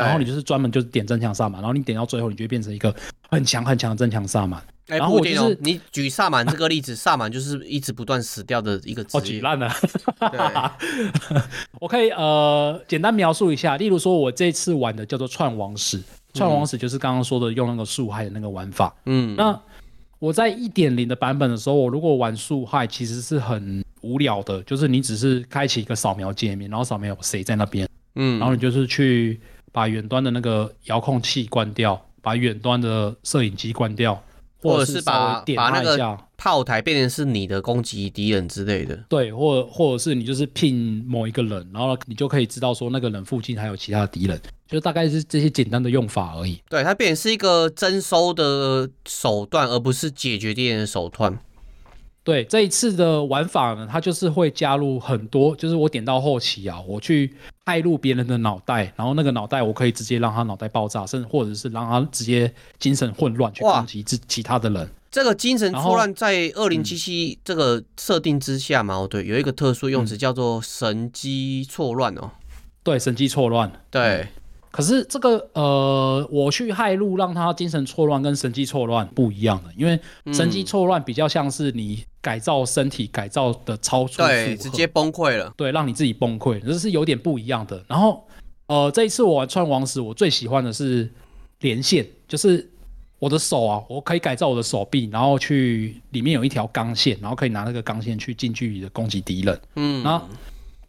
[0.02, 2.94] 然后你就是专门就是点增强萨满，然后你点到最后，你就会变成一个
[3.30, 4.62] 很强很强的增强萨满。
[4.86, 9.22] 然后我就是你举萨满这个例子，萨满就是一直不断死掉的一个职业。
[9.22, 9.72] 哦，举烂了。
[10.20, 11.42] 对，
[11.80, 16.02] 我可以呃简单描述一下，例如说我这次玩的叫做串王史，
[16.34, 18.94] 串王史就是刚刚说的用那个树害的那个玩法。
[19.06, 19.58] 嗯，那
[20.20, 29.40] 我在一点零的版本的时候，我如果玩树害，其实是很无聊的，就是你只是开启一个扫描界面，然后扫描有谁在那边，嗯，然后你就是去。
[29.74, 34.24] 把远端的那个遥控器关掉，把远端的摄影机关掉，
[34.62, 38.96] 或者是把点把那个炮台变成是你的攻击敌人之类的。
[39.10, 46.62] 对，或或者是你就是聘某一个人，然后你就可以知道说那个人附近还有其他的敌人，就大概是这些简单的用法而已。
[46.70, 51.40] 对，它变成是一个征收的手段，而不是解决敌人的手段。
[52.24, 57.34] 对，这一次的玩法呢，它就是会加入很多，就是我点到后期啊，我去
[57.66, 64.90] 骇入别人的脑袋，然后那个脑袋我可以直接让他脑袋爆炸，甚至或者是让他直接精神混乱去攻击其其他的人。
[65.12, 72.32] 这个精神错乱在二零七七这个设定之下嘛，哦、嗯，对，有一个特殊用词叫做神机错乱哦。
[72.84, 74.02] 对，神机错乱，对。
[74.02, 74.28] 嗯
[74.74, 80.00] 可是这个呃，我去骇入让他精神错乱，跟神机错乱不一样的，因为
[80.34, 87.86] 神机错乱比较像是你改造身体改造的超出，对，直接崩溃了，对，让你自己崩溃，这是有点不一样的。
[87.88, 88.26] 然后
[88.66, 91.08] 呃，这一次我玩串王时，我最喜欢的是
[91.60, 92.68] 连线，就是
[93.20, 99.62] 我的手啊，我可以改造我的手臂，然后去里面有一条钢线，然后可以拿那个钢线去近距离的攻击敌人。
[99.76, 100.26] 嗯，然后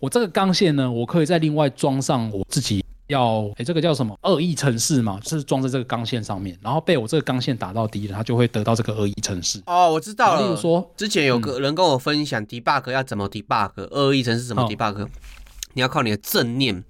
[0.01, 2.83] 我这个钢线呢，我可以在另外装上我自己。
[3.15, 5.19] 要哎，这个叫什么恶意城市嘛？
[5.23, 9.63] 就是装在这个钢线上面，然后被我这个钢线打到敌人，他就会得到这个恶意城市。
[9.67, 10.43] 哦，我知道了。
[10.43, 15.07] 例如说，之前有个人跟我分享 debug 要怎么 debug，恶意城市怎么 debug。
[15.73, 16.85] 你要靠你的正念。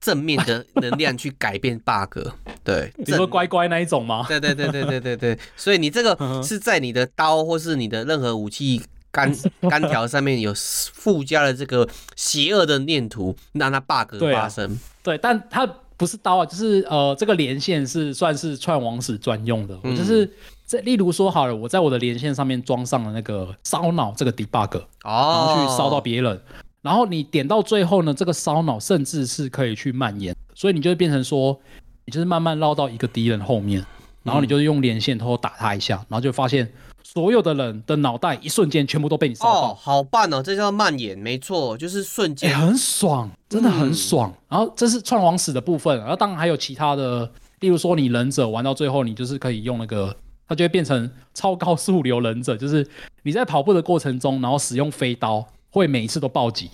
[0.00, 2.28] 正面的能量去改变 bug，
[2.62, 4.26] 对， 你说乖乖那一种吗？
[4.28, 8.82] 对对对对对对对，所以你这个是在你的刀或是你的任何武器
[9.14, 9.32] 杆
[9.70, 10.52] 杆 条上面有
[10.92, 14.66] 附加了这个邪恶的念图，让它 bug 发生。
[15.02, 15.64] 对，啊、对，但它
[15.96, 20.28] 不是刀啊，就是呃，这个连线是算是串网史专用的，嗯、就是
[20.66, 26.40] 这例如说好了，我在我的连线上面装上了那个烧脑这个 debug，哦，然后去烧到别人。
[26.82, 31.58] 然后你点到最后呢，这个烧脑甚至是可以去蔓延，所以你就会变成说，
[32.04, 33.82] 你就是慢慢绕到一个敌人后面，
[34.22, 36.70] 然后你就是用连线偷偷打他一下，然后就发现
[37.04, 39.70] 所有的人的脑袋一瞬间全部都被你烧爆。
[39.70, 44.28] 哦，好棒哦，这叫蔓延，没错，就是瞬间，很爽，真的很爽。
[44.30, 47.30] 嗯、然后这是串网死的部分，然后当然还有其他的，
[47.60, 50.16] 例如说你忍者玩到最后，你就是可以用那个，
[50.48, 52.84] 它就会变成超高速流忍者，就是
[53.22, 55.46] 你在跑步的过程中，然后使用飞刀。
[55.70, 56.70] 会每一次都暴击，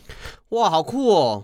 [0.51, 1.43] 哇，好酷哦！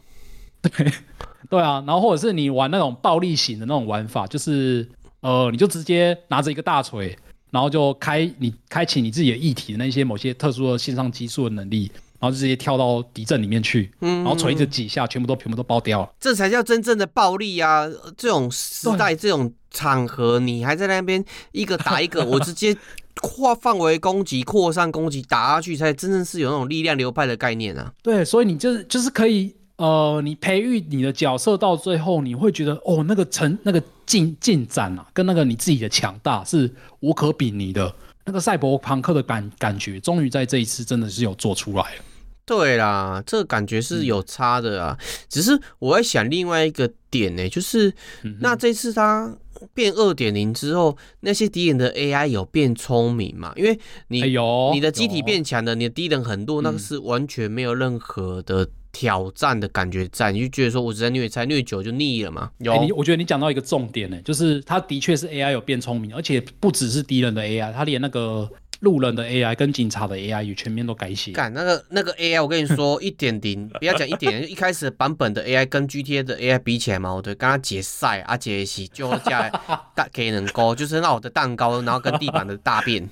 [0.60, 0.92] 对，
[1.48, 4.86] 对啊，然后或者是你玩那种暴力型的那种玩法，就是
[5.20, 7.18] 呃，你就直接拿着一个大锤，
[7.50, 17.86] 然后就开你开启你自己的异体的那些某些特殊的线上激素的能力，然后就直接跳到敌阵里面去，嗯，然后锤子几下，全部都全部都爆掉了，这才叫真正的暴力啊！
[18.16, 22.76] 这种时代，这种场合，你还在那边一个打一个， 我直接。
[23.22, 27.90] 跨范围攻击、扩散攻击打下去，才真正是有那种力量流派的概念啊！
[28.02, 37.94] 对，所以你就是就是可以，呃，你培育你的角色到最后，你会觉得哦，那个成那个进进展啊，跟那个你自己的强大是无可比拟的。
[38.24, 42.02] 那个赛博朋克的感感觉，终于在这一次真的是有做出来了。
[42.44, 44.96] 对啦，这个感觉是有差的啊。
[44.98, 49.36] 嗯、只是我在想另外一个点呢、欸，就是、嗯、那这次他。
[49.72, 53.54] 变二点零之后，那些敌人的 AI 有变聪明嘛？
[53.56, 54.28] 因为你、哎、
[54.74, 58.68] 你的机体变强了，你的敌人很多，那个是完全没有任何的
[58.98, 62.50] 挑战的感觉在，你就觉得说我只在虐菜虐久就腻了嘛。
[62.60, 68.48] 有，欸、我觉得你讲到一个重点呢，就是他的确是 AI 有变聪明，而且不只是敌人的 AI，他连那个。
[68.80, 71.32] 路人的 AI 跟警察的 AI 也全面都改写。
[71.32, 79.48] 干那个那个 AI，我跟你说一点零， 不要讲一点，一开始版本的 AI 跟 GTA 的 AI 比起来嘛，我对，刚刚解赛啊解析就加
[79.94, 83.08] 大给人高， 就是那我的蛋糕，然后跟地板的大便。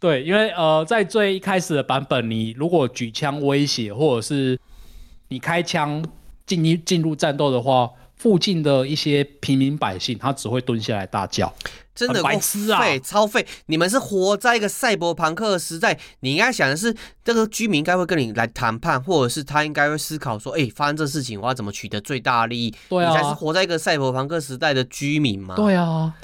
[0.00, 4.58] 对，因为呃，在最一开始的版本，你如果举枪威胁，或者是
[5.28, 6.04] 你开枪
[6.46, 11.52] 进一进入战斗的话，附近的一些平民百姓他只会蹲下来大叫。
[11.94, 12.82] 真的白痴啊！
[13.02, 13.46] 超废！
[13.66, 22.74] 你们是活在一个赛博朋克的时代，你应该想的是，这个居民应该会跟你来谈判，或者是他应该会思考说，哎、欸，发生这事情，我要怎么取得最大利益？
[22.90, 25.56] 对啊，你才是活在一个赛博朋克时代的居民嘛。
[25.56, 26.14] 对啊。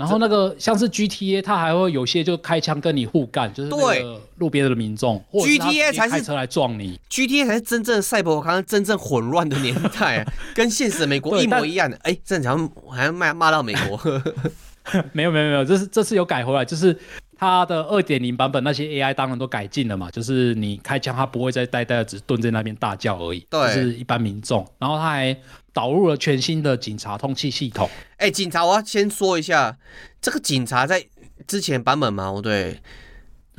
[0.00, 5.22] 然后那个像是 GTA，它还会有些就开枪跟你互干，就是那个路边的民众。
[5.30, 11.98] GTA 才是开车来撞你，GTA 才是真正的赛博朋克真正混乱的年代，啊， 跟现实的美国一模一样的。
[12.04, 14.00] 哎，正常还要骂骂到美国。
[15.12, 16.98] 没有没有没有，这是这次有改回来，就是
[17.36, 24.66] 它的二点零版本那些 AI 当然都改进了嘛，就是你开枪它不会再呆呆的只蹲在那边大叫而已，对，就是一般民众。
[24.78, 25.36] 然后它还
[25.72, 27.88] 导入了全新的警察通缉系统。
[28.16, 29.78] 哎，警察我要先说一下，
[30.20, 31.06] 这个警察在
[31.46, 32.80] 之前版本嘛，对。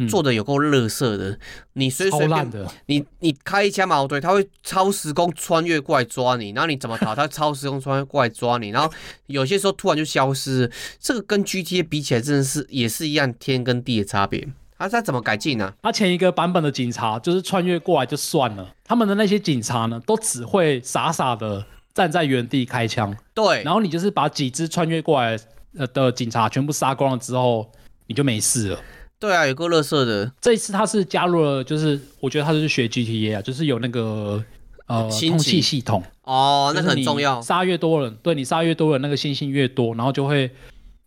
[0.09, 1.38] 做的有够乐色的，
[1.74, 8.91] 你随随便的，你你开一枪嘛，对，他会超时空穿越过来抓你，然后你怎么逃， 他超时空穿越过来抓你，然后
[9.28, 14.47] 有些时候突然就消失，这个跟 GTA 比起来真的是也是一样天跟地的差别。
[14.80, 15.72] 他他怎么改进呢？
[15.84, 25.37] 他前一个版本的警察就是穿越过来就算了，他们的那些警察呢，都只会傻傻的站在原地开枪，对，然后你就是把几只穿越过来
[25.77, 27.69] 呃的警察全部杀光了之后，
[28.07, 28.79] 你就没事了。
[29.19, 30.31] 对啊，有个乐色的。
[30.41, 34.43] 这一次他是加入了，就是我觉得他是学 GTA 啊，就是有那个
[34.87, 37.39] 呃通气系统哦，那很重要。
[37.41, 40.49] 杀越多人，对你杀越多人，那个星星越多，然后就会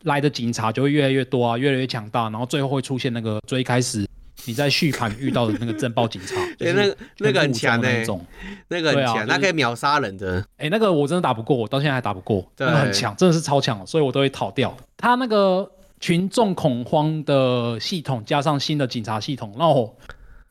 [0.03, 4.07] 来的警察就会越来越多啊，越来越强大，然后最后会出现那个最开始
[4.47, 8.25] 你在续盘遇到的那个震爆警察，哎， 那个那个很强的那种，
[8.69, 10.45] 那个很强，那可以秒杀人的。
[10.57, 14.77] 哎，那个我真的打不过，我到现在还打不过，那个很强，真的是超强，所以我都会逃掉。
[14.97, 15.71] 他那个。
[16.01, 19.97] 群众恐慌的系统加上新的警察系统，让我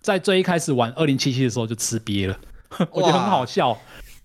[0.01, 2.35] 在最一开始玩二零七七的时候就吃瘪了，
[2.89, 3.77] 我觉得很好笑。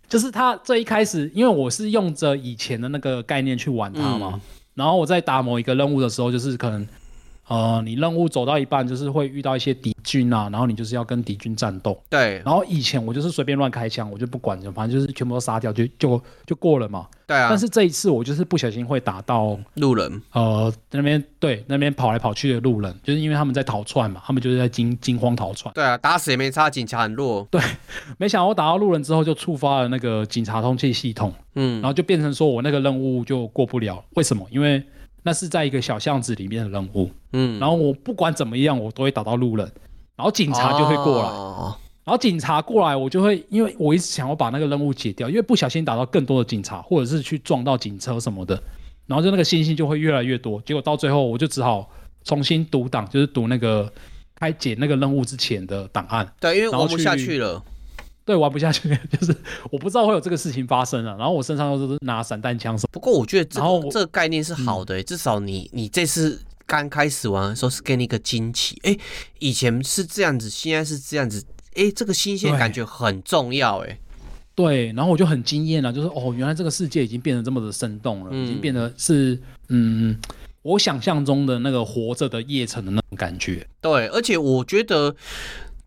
[0.09, 4.41] 就是他最一开始，因为我是用着以前的那个概念去玩它嘛，嗯、
[4.75, 6.87] 然后我在打某一个任务的时候，就是可能
[7.49, 12.01] 呃，你任务走到一半，就是会遇到一些敌军啊，然后你就是要跟敌军战斗。
[12.09, 12.43] 对。
[12.45, 17.07] 然后以前我就是随便乱开枪，我就不管，反正就是全部都杀掉，就就就过了嘛。
[17.27, 17.49] 对啊。
[17.49, 25.73] 但是这一次我就是不小心会打到路人，呃，那边对那边跑来跑去的路人，就是因为他们在逃窜嘛，他们就是在惊惊慌逃窜。
[25.75, 27.47] 对啊，打死也没差，警察很弱。
[27.51, 27.61] 对，
[28.19, 34.05] 没想到我打到路人之后就触发了那个警察通缉系统，嗯，然后就变成说我那个任务就过不了。
[34.15, 34.47] 为什么？
[34.51, 34.83] 因为
[35.23, 39.71] 那是在一个小巷子里面的任务，嗯，然后我不管怎么样，我都会打到路人，
[40.17, 48.61] 然后警察就会过来，哦、然后警察过来，我就会因为我一直想要把那个任务解掉，因为不小心打到更多的警察，或者是去撞到警车什么的，
[49.07, 51.91] 然后就那个星星就会越来越多，结果到最后我就只好
[52.25, 53.93] 重新读档，就是读那个
[54.37, 57.63] 开解那个任务之前的档案，对，因为我不下去了。
[58.29, 59.35] 对，玩不下去， 就是
[59.71, 61.17] 我不知道会有这个事情发生啊。
[61.19, 62.91] 然后我身上都是拿散弹枪什么。
[62.93, 68.79] 不过我觉得这个、然后这个概念是好的、欸嗯，至少你你这次刚开始玩的时候是给你一个惊奇。
[68.83, 68.95] 哎，
[69.39, 71.43] 以前是这样子，现在是这样子，
[71.75, 73.89] 哎，这个新鲜感觉很重要、欸。
[73.89, 73.99] 哎，
[74.55, 80.15] 对，然后我就很惊艳了，就是哦，原来这个世界已经变得这么的生动了，嗯、已经变得是嗯，
[80.61, 83.67] 我想象中的那个活着的夜城的那种感觉。
[83.81, 85.17] 对，而且我觉得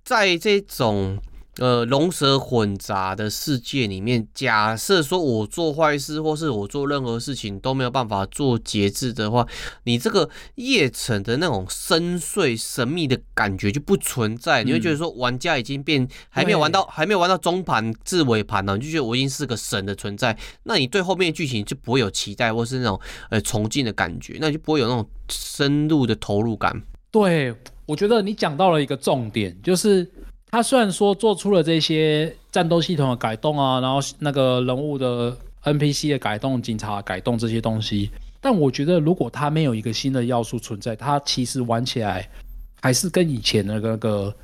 [0.04, 1.20] 在这种。
[1.58, 9.46] 呃，龙蛇混杂的世界里面，假设说我做坏事，或是我做任何事情都没有办法做节制的话，
[9.84, 14.64] 你这个夜城的那种深邃神秘的感觉就不存在。
[14.64, 20.38] 你会觉得说，玩家已经变，还没有玩到，还没有玩到中盘至尾盘呢，你就觉得我已经是个神的存在。
[20.64, 22.98] 那你对后面的剧情就不会有期待，或是那种
[23.30, 26.82] 呃崇敬的感觉，那你就不会有那种深入的投入感。
[27.12, 27.54] 对，
[27.86, 30.10] 我觉得你讲到了一个重点，就是。
[30.52, 42.30] 他虽然说做出了这些战斗系统的改动啊，然后那个人物的 NPC 的改动、警察改动这些东西，但我觉得如果他没有一个新的要素存在，他其实玩起来
[42.82, 44.36] 还是跟以前的那个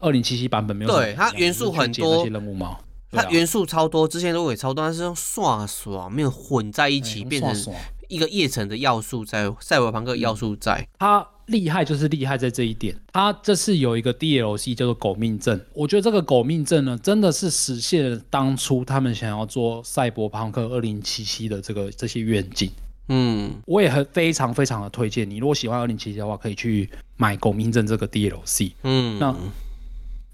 [0.00, 0.90] 二零七七版本没有。
[0.90, 2.78] 对，它元素很多，那些任务吗？
[3.12, 7.74] 它元素超多，之前都会超多，但是用刷刷没有混在一起，变成
[8.08, 11.24] 一个夜城的要素在赛博朋克要素在它。
[11.46, 21.02] 厉害就是厉害在这一点，它这次有一个 DLC 叫做“狗命症”，我觉得这个“狗命症”呢，真的是实现了当初他们想要做《赛博朋克2077》
[21.48, 22.68] 的这个这些愿景。
[23.08, 28.72] 嗯，我也很非常非常的推荐你，如果喜欢2077的话，可以去买“狗命症”这个 DLC。
[28.82, 29.32] 嗯，那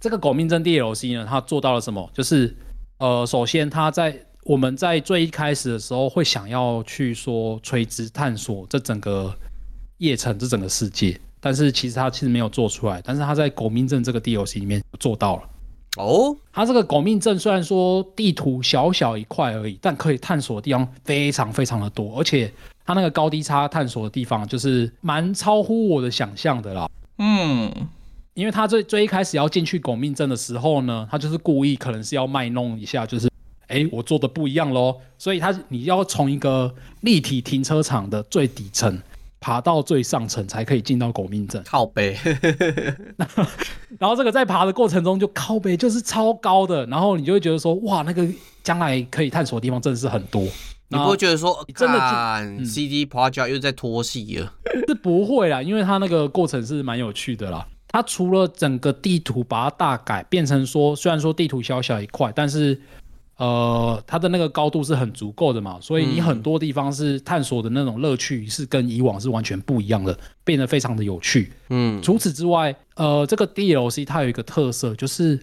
[0.01, 2.11] 这个“狗命症 ”DLC 呢，它做到了什么？
[2.15, 2.57] 就是
[2.97, 9.37] 呃，首先它在我们在最一开始的时候会想要去说垂直探索这整个。
[10.03, 15.43] 夜城这整个世界，但是其实他其实没有做出来，但是他在狗命镇这个 DLC 里面做到了。
[15.97, 22.53] 哦，他这个狗命镇虽然说地图小小一块而已，但可以探索的地方非常非常的多，而且
[22.85, 26.91] 他那个高低差探索的地方就是蛮超乎我的想象的啦。
[27.19, 27.71] 嗯，
[28.35, 33.31] 因为他最最一开始要进去狗命镇的时候呢，他就是故意可能是要卖弄一下，就是
[33.69, 38.99] 哎我做的不一样喽，所以他你要从一个立体停车场的最底层。
[39.43, 42.17] 爬到最上层才可以进到狗命镇，靠背。
[43.99, 48.25] 然后这个在爬的过程中就靠背，就是超高的，然后你就会觉得说，哇，那个
[48.63, 50.41] 将来可以探索的地方真的是很多。
[50.89, 54.53] 你不会觉得说，真的看 CD Project 又在拖戏了？
[54.87, 57.67] 是不会啦，因为它那个过程是蛮有趣的啦。
[57.89, 62.81] 它除了整个地图把它大改，变成说，虽然说地图小小一块，但是。
[63.37, 71.53] 呃，它的那个高度是很足够的嘛，所以你很多地方是探索的那种乐趣是跟以往是完全不一样的，变得非常的有趣。
[71.71, 75.41] 嗯，除此之外，呃，这个 DLC 它有一个特色，就是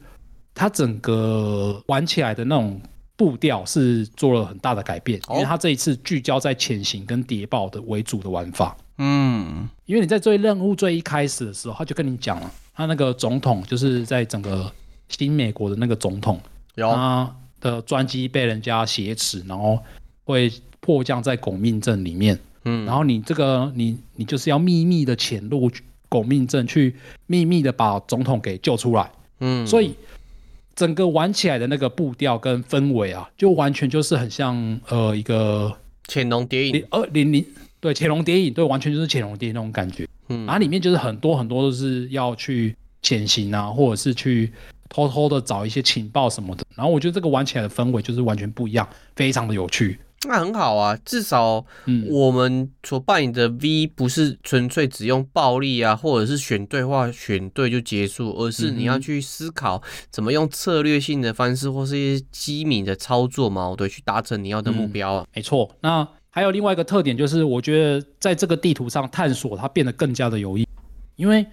[0.53, 2.79] 它整个玩起来的那种
[3.17, 8.77] 步调是做了很大的改变，因为它这一次聚焦在潜行跟谍报的为主的玩法。
[8.99, 14.71] 嗯，因为你在做任务最一开始的时候，他就跟你讲了，他那个总统就是在整个
[15.09, 16.39] 新美国的那个总统，
[16.75, 17.35] 有啊。
[17.59, 19.79] 的专机被人家挟持，然后
[20.23, 22.39] 会迫降在狗命镇里面。
[22.65, 25.71] 嗯，然后你这个你你就是要秘密的潜入
[26.07, 26.95] 狗命镇，去
[27.27, 29.11] 秘密的把总统给救出来。
[29.39, 29.93] 嗯，所以
[30.75, 35.75] 整个玩起来的那个步调跟氛围啊，就完全就是很像呃一个
[36.07, 37.45] 潜龙谍影二零零
[37.79, 40.07] 对潜龙谍影对，完全就是潜龙谍影那种感觉。
[40.27, 44.51] 嗯，然后里面就是很多很多都是要去潜行啊，或者是去。
[44.89, 49.99] 偷偷的找一些情报什么的，然后我觉得这个玩起来的氛围就是完全不一样，非常的有趣。
[50.27, 51.65] 那很好啊，至少
[52.09, 59.81] 我们所扮演的 V 不是纯粹只用暴力啊，或者是选对话选对就结束，而是你要去思考
[60.11, 65.23] 怎么用策略性的方式或是一些机敏的操作嘛，对，去达成你要的目标啊。
[65.25, 70.67] 嗯，没错，那还有另外一个特点就是，我觉得在这个地图上探索它变得更加的有意，
[71.15, 71.45] 因为。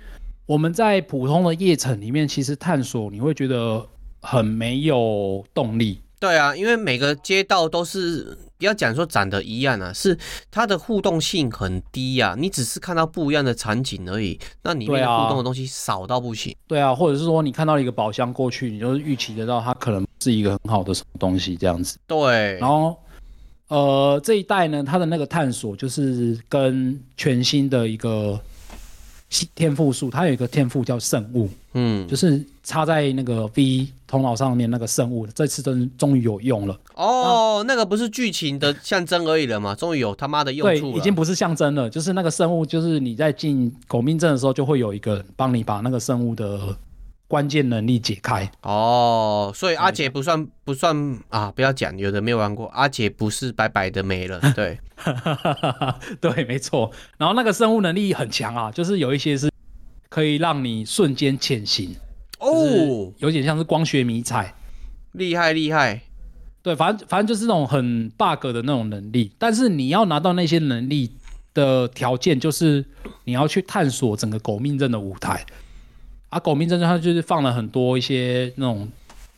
[0.47, 3.85] 我们在普通的夜城里面，其实探索你会觉得
[4.23, 6.01] 很没有动力。
[6.21, 10.17] 对啊，因为每个街道都是不要讲说长得一样啊，是
[10.51, 12.37] 它的互动性很低啊。
[12.39, 16.55] 你只是看到不一样的场景而已，那里面互动的东西少到不行。
[16.69, 21.99] 对啊，或者是说你看到一个宝箱过去，你就是预期得到它可能是一个很好的什么东西这样子。
[22.07, 22.97] 对，然后
[23.67, 28.41] 呃这一代呢，它的那个探索就是跟全新的一个。
[29.55, 36.79] 天赋树，它有一个天赋叫圣物，嗯，就是插在那个 V 头脑上面那个圣物，这次真终于有用了。
[36.95, 39.75] 哦，那个不是剧情的象征而已了吗？
[39.75, 40.93] 终于有他妈的用处了。
[40.93, 46.77] 对，已经不是象征了，就是那个圣物，就是你在进狗命阵的时候，就会有一个帮你把那个圣物的。
[47.29, 54.79] 关键能力解开哦，所以阿姐不算不算啊，不要讲，有的没有玩过，阿姐不是白白的没了，对，
[56.21, 56.93] 对，没错。
[57.19, 59.51] 然后那个生物能力很强啊，就是有一些是
[60.09, 61.97] 可以让你瞬间潜行
[62.39, 64.55] 哦，有点像是光学迷彩，
[65.13, 66.03] 厉害厉害。
[66.63, 71.13] 对，反正反正就是那种很 bug 的那种能力，但是你要拿到那些能力
[71.55, 72.85] 的条件，就是
[73.25, 75.45] 你要去探索整个狗命镇的舞台。
[76.37, 78.87] 啊，狗命镇它就是放了很多一些那种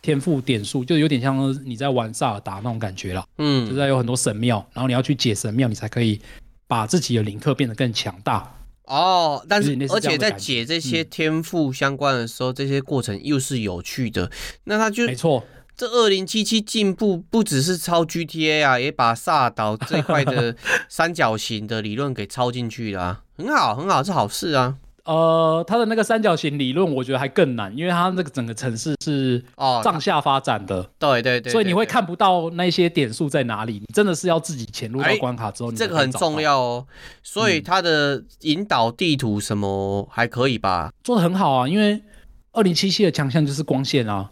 [0.03, 3.24] 天赋点数，就有点像你在玩萨尔达那种感觉了。
[3.38, 6.20] 嗯，就是有很多神庙，然后你要去解神庙，你才可以
[6.66, 8.53] 把自己的林克变得更强大。
[8.86, 14.28] 哦，但是而且在解这些天赋相关的时候，嗯、这些过程又是有趣的。
[14.64, 15.44] 那它就没错，
[15.76, 20.57] 这二零七七进步不只是抄 GTA 啊，也把萨尔达这块的
[20.90, 24.78] 三角形的理论给抄进去了，啊，很好，很好，是好事啊。
[25.09, 29.43] 呃，它的那个三角形理论，我觉得还更难，因为它那个整个城市是
[29.83, 36.87] 上下发展的，哦、对，对，对所以你会看不到那些点数在哪里，你真的是要自己潜入到关卡之后，你这个很重要哦。
[37.23, 40.93] 所以它的引导地图什么还可以吧？
[41.03, 42.03] 做的很好啊，因为
[42.53, 44.31] 二零七七的强项就是光线啊，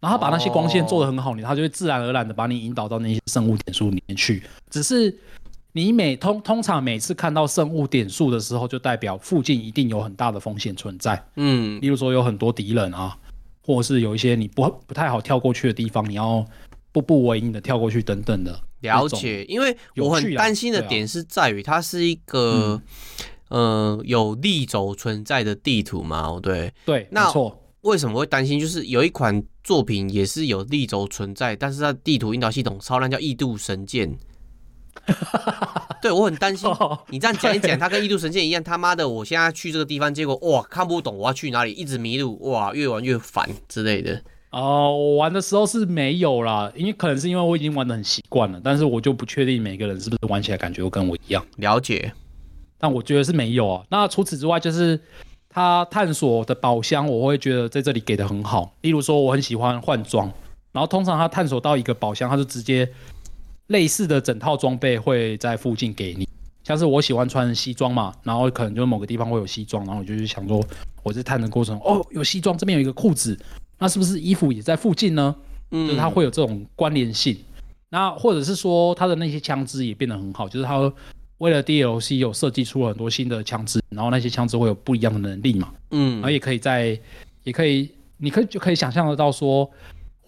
[0.00, 5.16] 然后他把那些光线做的很好，你、哦、他就会自然而然的把你引导到那些生物点数里面去，只是。
[5.72, 11.22] 你每通通常每次看到生物点数的时候，就代表附近一定有很大的风险存在。
[11.36, 13.16] 嗯，例如说有很多敌人啊，
[13.62, 16.44] 或者是有一些你不不太好跳过去的地方，你要
[16.90, 18.60] 步步为营的跳过去等等的。
[18.80, 22.80] 了解，因为我很担心的点是在于它是一个、
[23.50, 26.38] 嗯、呃有立轴存在的地图嘛？
[26.42, 27.62] 对对，那没错。
[27.82, 28.58] 为什么会担心？
[28.58, 34.10] 就是有一款作品也是有立轴存在，但是它地图引导系统超烂，叫《异度神剑》。
[36.00, 36.70] 对，我很担心。
[37.08, 44.14] 你这样讲一讲，他跟《异度神剑》一样，他妈的，我现在去这个地方， 结果哇，看不懂我要去哪里，一直迷路，哇，越玩越烦之类的。
[44.50, 51.44] 哦、呃，我玩的时候是没有啦，因为可能是因为我已经玩的很习惯了，但是我就不确定每个人是不是玩起来感觉会跟我一样。
[51.56, 52.12] 了解，
[52.78, 53.84] 但我觉得是没有啊。
[53.90, 54.98] 那除此之外，就是
[55.50, 58.72] 他探索的宝箱，我会觉得在这里给的很好。
[58.82, 60.32] 例如说，我很喜欢换装，
[60.70, 62.88] 然后通常他探索到一个宝箱，他就直接。
[63.68, 66.28] 类似的整套装备会在附近给你，
[66.64, 70.62] 像是我喜欢穿西装嘛，然后可能就某个地方会有西装，然后我就去想说，
[71.02, 73.38] 我在探的过程，哦，有西装，这边有一个裤子，
[73.78, 75.34] 那是不是衣服也在附近呢？
[75.70, 77.36] 嗯，就是它会有这种关联性。
[77.90, 80.92] 那或者是说，它的那些枪支也变得很好，就是它
[81.38, 86.98] 为了 DLC 有设计出了很多新的枪支，然后那些枪支会有不一样的能力嘛，嗯，然后也可以在，
[87.44, 89.70] 也可以，你可以就可以想象得到说。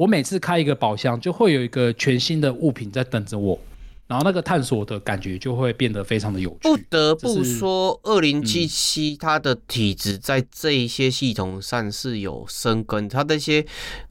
[0.01, 3.61] 我每次开一个宝箱，就会有一个全新的物品在等着我，
[4.07, 6.57] 然后那个探索的感觉就会变得非常的有趣。
[6.63, 13.63] 不得不说，二零七七它的体质在这一些系统上是有生根，它那些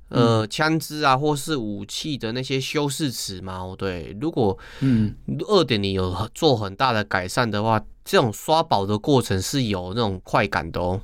[0.10, 5.16] 呃枪支啊，或是武器的那些修饰词嘛，对，如果嗯
[5.48, 11.02] 二点零有做很大的改善的话，这种刷宝的过程是有那种快感的哦。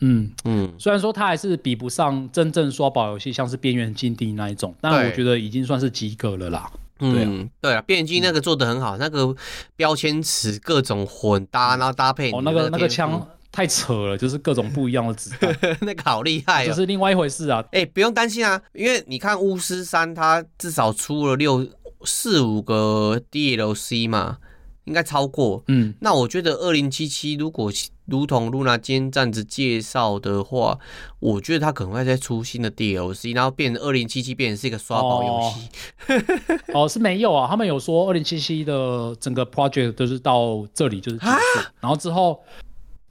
[0.00, 0.30] 嗯。
[0.44, 6.70] 嗯，虽然说它还是比不上真正刷宝游戏，像是边缘禁地那一种，但我觉得已经算是及格了啦。
[6.98, 9.34] 对啊，嗯，对啊，边缘禁那个做得很好，嗯、那个
[9.74, 17.64] 标签词各种混搭，然后搭配哦，那个那个枪太扯了，就是各种不一样的子弹， 那个好厉害、哦，就是另外一回事啊。
[17.72, 21.66] 哎、欸，不用担心啊，因为你看巫师三，它至少出了六
[22.04, 24.36] 四五个 DLC 嘛。
[24.84, 27.70] 应该超过，嗯，那我觉得二零七七如果
[28.06, 30.78] 如同露娜今天这样子介绍的话，
[31.20, 36.72] 我觉得它可能会再出新的 DLC，然后变成二零七七变成是一个刷宝游戏。
[36.74, 42.42] 哦，是没有啊，他们有说二零七七的整个 project 都是到这里就是结束，然后之后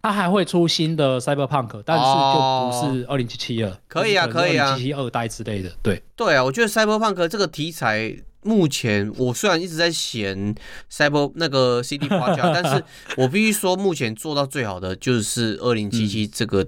[0.02, 3.80] 它还会出新的 Cyberpunk，但是就不是二零七七了。
[3.88, 8.18] 可以啊，可以啊，二零七七二代之类的，对对啊，我觉得 Cyberpunk 这个题材。
[8.42, 10.56] 目前我虽然一直在嫌
[10.92, 12.84] Cyber 那个 CD Projekt， 但是
[13.18, 16.68] 我必须说，目前做到最好的就是二零七七这个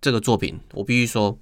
[0.00, 1.36] 这个作品，我必须说，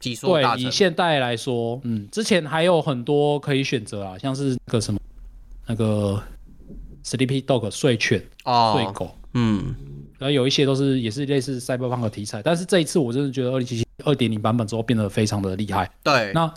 [0.00, 0.26] 技术。
[0.28, 4.98] 对，以现代来说，嗯，之前还有很多可以选择啊，像是那个什么
[5.66, 6.22] 那个
[7.04, 9.74] Sleepy Dog 睡犬哦，睡狗，嗯，
[10.18, 15.88] 然后有一些都是也是类似赛博朋克题材，但是这一次我真的觉得二零七七二点零版本之后变得非常的厉害。
[16.02, 16.52] 对，那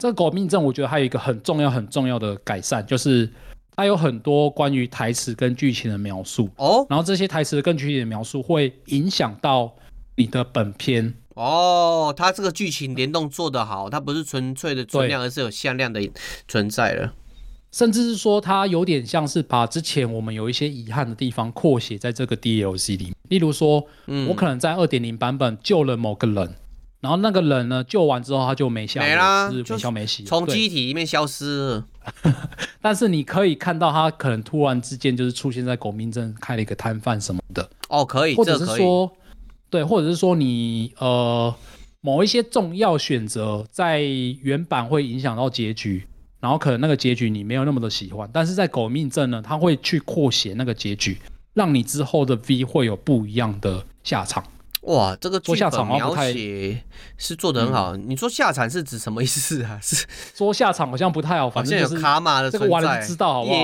[0.00, 3.30] 这个《狗命症》我觉得还有一个很重要很重要的改善，就是。
[3.76, 9.72] 它有很多关于台词跟剧情的描述哦，然后这些台词跟剧情的描述会影响到
[10.16, 12.12] 你的本片哦。
[12.14, 16.10] 它这个剧情联动做得好，它不是纯粹的存量，而是有向量的
[16.46, 17.14] 存在了。
[17.72, 23.14] 甚至是说，它有点像是把之前我们有一些遗憾的地方扩写在这个 DLC 里面。
[23.30, 26.54] 例如说，嗯，我可能在二点零版本救了某个人，
[27.00, 31.86] 然后那个人呢救完之后他就没消没啦，是没消没息，从机体里面消失了。
[32.82, 39.10] 但是你可以看到，他可能突然之间就是出现在狗命镇开了一个摊贩什么的哦，可以，或者是说，
[39.68, 41.54] 对，或者是说你呃
[42.00, 46.06] 某一些重要选择在原版会影响到结局，
[46.40, 51.18] 然后可能那个结局你没有那么的喜欢，但是在狗命镇呢，他会去扩写那个结局，
[51.54, 54.42] 让你之后的 V 会有不一样的下场。
[54.90, 56.82] 哇，这个剧本描写
[57.16, 57.96] 是做的很好。
[57.96, 59.78] 嗯、你说下场是指什么意思啊？
[59.82, 63.58] 是说下场好像不太好，反正就是有卡玛的这个玩了就知道，好不好？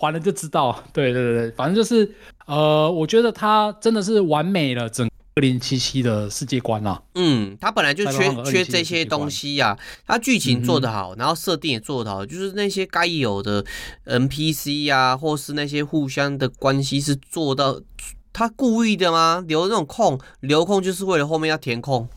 [0.00, 0.82] 玩了就知道。
[0.92, 2.12] 对对对，反正就是
[2.46, 7.00] 呃，我觉得他真的是完美了整个二零七七的世界观啊。
[7.14, 9.78] 嗯，他本来就缺缺这些东西呀、啊。
[10.04, 13.64] 他剧情做得好，嗯、然后设定也做得好，就是那些该有的
[14.06, 17.80] NPC 呀、啊，或是那些互相的关系是做到。
[18.32, 19.44] 他故意的吗？
[19.46, 22.08] 留那种空，留空就是为了后面要填空。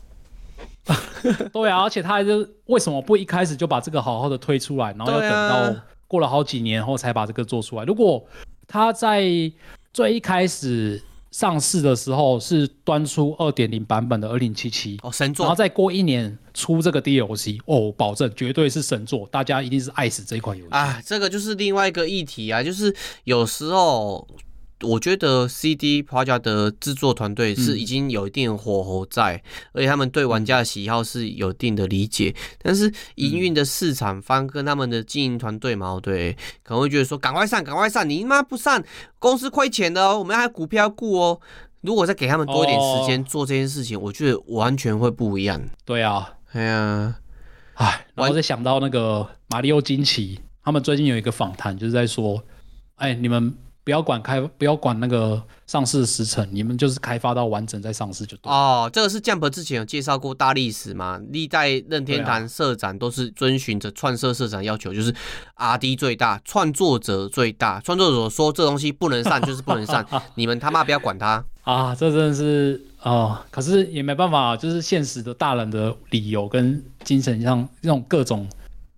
[1.52, 5.74] 对啊，而且他还是为什么不一开始就把这个好好的推出来，然后要等到
[6.06, 7.84] 过了好几年后才把这个做出来？
[7.84, 8.24] 如果
[8.68, 9.24] 他在
[9.92, 11.02] 最一开始
[11.32, 21.02] 上市的时候是端出二点零版本的二零七七哦，神作，然后再过一年出这个 DLC 哦，保证绝对是神作，大家一定是爱死这款游戏啊！
[21.04, 22.94] 这个就是另外一个议题啊，就是
[23.24, 24.26] 有时候。
[24.82, 32.34] 我觉得 CD Project 的制作团队是已经有一定火候在，嗯，而且他们对玩家的喜好是有一定的理解。
[32.62, 38.06] 但是营运的市场方跟他们的经营团队嘛，对，可能会觉得说：赶快上，赶快上！
[38.06, 38.84] 你妈不上，
[39.18, 41.40] 公司亏钱的哦，我们还有股票顾哦。
[41.80, 45.58] 如果再给他们多一点时间做这件事情，哦，我觉得完全会不一样。
[45.86, 47.16] 对啊，哎呀，
[47.74, 52.42] 哎，然后再想到那个马里奥惊奇，他们最近有一个访谈，就是在说：
[52.96, 53.56] 哎，你们。
[53.86, 58.50] 不要管开，不要管那个上市时程，你们就是开发到完整再上市就对。
[58.50, 61.20] 哦，这个是 Jump 之前有介绍过大历史嘛？
[61.30, 65.14] 历代任天堂社长都是遵循着创社社长要求，就是
[65.54, 71.94] RD 最大，创作者最大，创作者说这东西不能上就是不能上， 你们他妈不要管他啊！
[71.94, 78.48] 这真的是啊、呃，可是也没办法，就是现实的大人的理由跟精神上这种各种。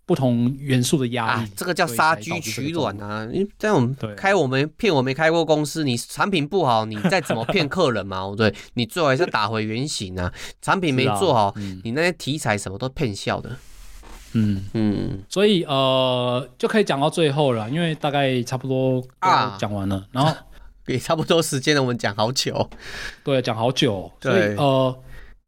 [0.09, 3.29] 不同元素的压力、啊，这个叫杀鸡取卵啊！
[3.31, 8.23] 因为在我们开我们骗我没开过公司，你产品不好，你再怎么骗客人嘛？
[8.35, 10.33] 对，你最好还是打回原形啊！
[10.63, 13.55] 产品没做好，嗯、你那些题材什么都骗笑的。
[14.33, 20.35] 嗯嗯，所以呃，就可以讲到最后了，因为大概差不多啊讲完了，然后
[20.89, 22.71] 也差不多时间了，我们讲好久，
[23.23, 24.99] 对，讲好久，所以呃，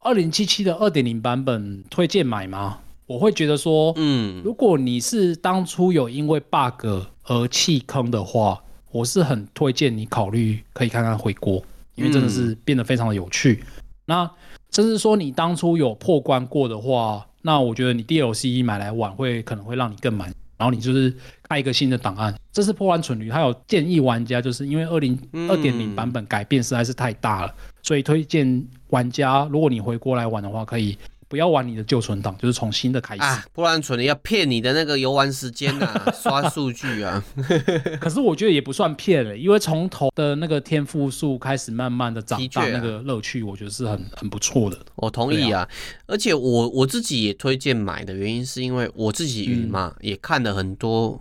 [0.00, 2.80] 二零七七的二点零版本推荐买吗？
[3.10, 6.86] 我会觉得说，嗯，如果你是当初有因为 bug
[7.24, 11.60] 而弃坑的话，我是很推荐你考虑可以看看回锅，
[11.96, 13.64] 因为真的是变得非常的有趣。
[13.64, 14.30] 嗯、那
[14.70, 20.32] 甚至说你当初有破关过的话，那我觉得你 DLC 买来玩会可能会让你更满。
[20.56, 27.52] 然后你就是开一个新的档案，这是破关蠢驴，他有建议玩家，就是因为二零二点零版本改变实在是太大了，
[27.82, 30.96] 所以推荐玩家，如果你回锅来玩的话，可以。
[31.30, 33.46] 不要玩你的旧存档，就是从新的开始啊！
[33.52, 37.24] 不然存的要骗你的那个游玩时间啊， 刷数据啊。
[38.02, 44.76] 可是我觉得也不算骗了，因为从头的那个天赋数开始慢慢的长大，那个乐趣我觉得是很很不错的。
[44.96, 45.68] 我同意啊，啊
[46.06, 51.20] 而且我我自己也推荐买的原因是因为我自己云嘛、嗯，也看了很多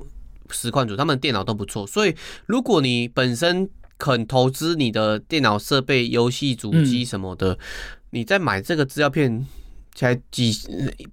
[0.49, 2.16] 实况主，他们电脑都不错，所以
[2.47, 7.57] 如果你本身肯投资你的电脑设备、游戏主机什么的，嗯、
[8.10, 9.45] 你在买这个资料片。
[9.94, 10.54] 才几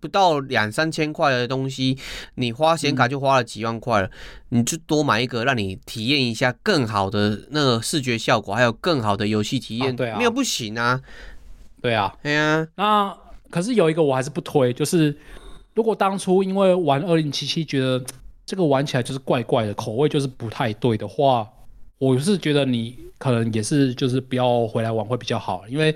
[0.01, 1.99] 不到两三千块的东西，
[2.37, 4.07] 你花显卡就花了几万块了，
[4.51, 9.97] 嗯，你就多买一个，让你体验一下更好的那个视觉效果，还有更好的游戏体验，啊。
[9.97, 11.01] 对啊，没有不行啊。
[11.81, 12.67] 对啊，对啊。
[12.77, 13.17] 那
[13.51, 15.17] 可是有一个我还是不推，就是
[15.75, 18.05] 如果当初因为玩二零七七觉得
[18.45, 21.49] 这个玩起来就是怪怪的，口味就是不太对的话，
[21.99, 25.93] 我是觉得你可能也是就是不要回来玩会比较好，因为。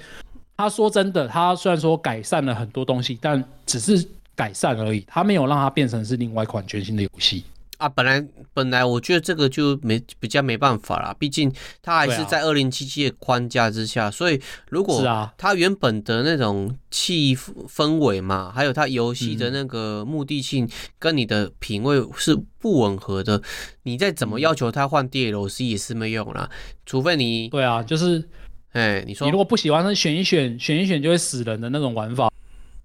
[0.60, 7.44] 他说真的，他虽然说改善了很多东西，但只是改善而已，他没有让它变成是另外一款全新的游戏。
[7.78, 11.50] 啊，本来本来我觉得这个就没比较没办法啦，毕竟
[11.80, 14.38] 它还是在二零七七的框架之下，啊、所以
[14.68, 15.02] 如果
[15.38, 23.42] 它原本的那种气氛围嘛，还有它游戏的那个目的性跟你的品味是不吻合的，嗯、
[23.84, 26.50] 你再怎么要求它换 DLC 也是没用啦，
[26.84, 28.28] 除非你对啊，就是
[28.72, 32.30] 哎，你说你如果不喜欢，那选一选选一选就会死人的那种玩法，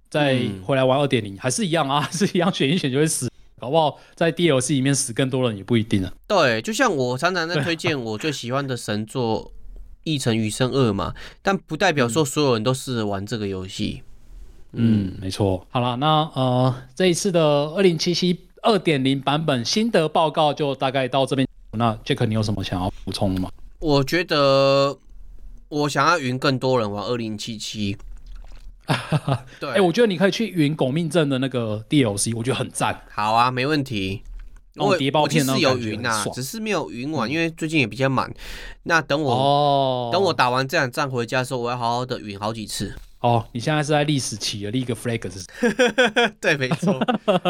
[0.10, 3.30] 再回来玩二点零还是一样啊， 是一样选一选就会死。
[3.58, 6.12] 搞不好在 DLC 里面死更多人也不一定啊。
[6.28, 9.46] 对，就像我常常在推荐我最喜欢的神作
[10.04, 14.04] 《异尘余生二》嘛，但不代表说所有人都适合玩这个游戏。
[14.74, 15.66] 嗯，嗯没错。
[15.70, 21.48] 好了，那呃这一次的二零七七二点零版本心得报告就大概到这边。
[21.72, 23.50] 那 Jack，你有什么想要补充的吗？
[23.80, 24.98] 我觉得
[25.70, 27.98] 我想要云更多人玩二零七七。
[29.60, 33.02] 对，哎、欸，我觉得你可以去云狗命镇的那个 DLC，我觉得很赞。
[33.12, 34.22] 好啊，没问题。
[34.76, 38.32] 我谍报片是有云啊，只是没有云玩，因为最近也比较满。
[38.84, 42.94] 那等我，哦、等我打完这场仗回家的时候，我要好好的云好几次。
[43.22, 45.44] 哦，你现在是在历史起了，立个 flag 是？
[46.40, 47.00] 对，没错。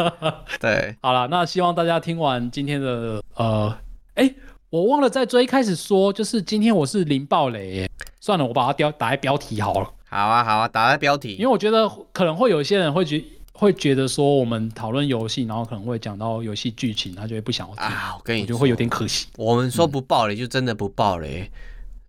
[0.58, 3.76] 对，好了，那希望大家听完今天的呃，
[4.14, 4.34] 哎、欸，
[4.70, 7.90] 我忘了在最一开始说，就是今天我是零暴雷耶。
[8.20, 9.88] 算了，我把它标打在标题好了。
[10.08, 11.34] 好啊，好啊，打在标题。
[11.34, 18.16] 因为我觉得可能会有一些人会觉会觉得说，我们讨论游戏，然后可能会讲到游戏剧情，他就会不想要听啊。
[18.16, 19.28] 我跟你说，就会有点可惜。
[19.36, 21.42] 我们说不暴雷，就真的不暴雷。
[21.42, 21.50] 嗯、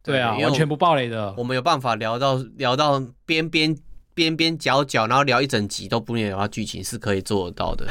[0.02, 1.32] 对啊，完全不暴雷的。
[1.38, 3.78] 我们有办法聊到聊到边边
[4.18, 7.88] 边边角角，然后聊一整集都不能聊到剧情，是可以做得到的。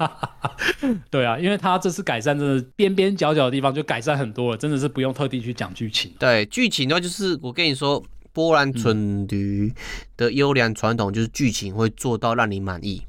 [1.10, 6.12] 对啊，因为他这次改善真的边边角角的地方就改善很多了，真的是不用特地去讲剧情。
[6.18, 8.02] 对，剧情的话就是我跟你说。
[8.32, 9.72] 波兰蠢驴
[10.14, 13.02] 的优良传统就是剧情会做到让你满意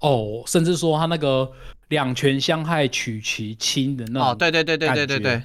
[0.00, 1.50] 哦，甚至说他那个
[1.88, 5.42] 两权相害取其轻的那种哦，对对对对对对对，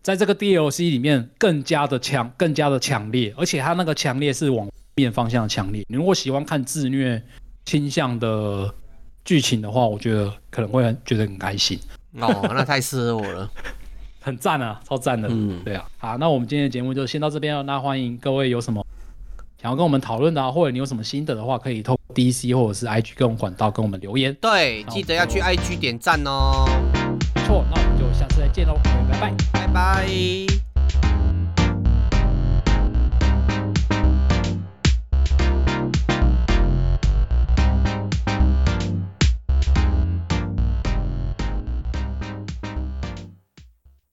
[0.00, 5.84] 在这个 DLC 里面更加的强，更加的强烈，而且他那个强烈是往面方向的强烈。
[5.88, 7.22] 你如果喜欢看自虐
[7.64, 8.72] 倾向的
[9.24, 11.78] 剧情的话，我觉得可能会很觉得很开心
[12.20, 13.50] 哦，那太适合我了。
[14.20, 15.28] 很赞啊，超赞的。
[15.30, 15.84] 嗯，对啊。
[15.98, 17.62] 好，那我们今天的节目就先到这边了。
[17.64, 18.82] 那欢迎各位有什么
[19.60, 24.34] 想要跟我们讨论的啊，或者你有什么心得的话，可以透过 DC 或者是 IG 各种管道跟我们留言。
[24.40, 26.64] 对，记得要去 IG 点赞哦。
[27.34, 28.78] 没错，那我们就下次再见喽，
[29.10, 30.73] 拜拜，拜拜。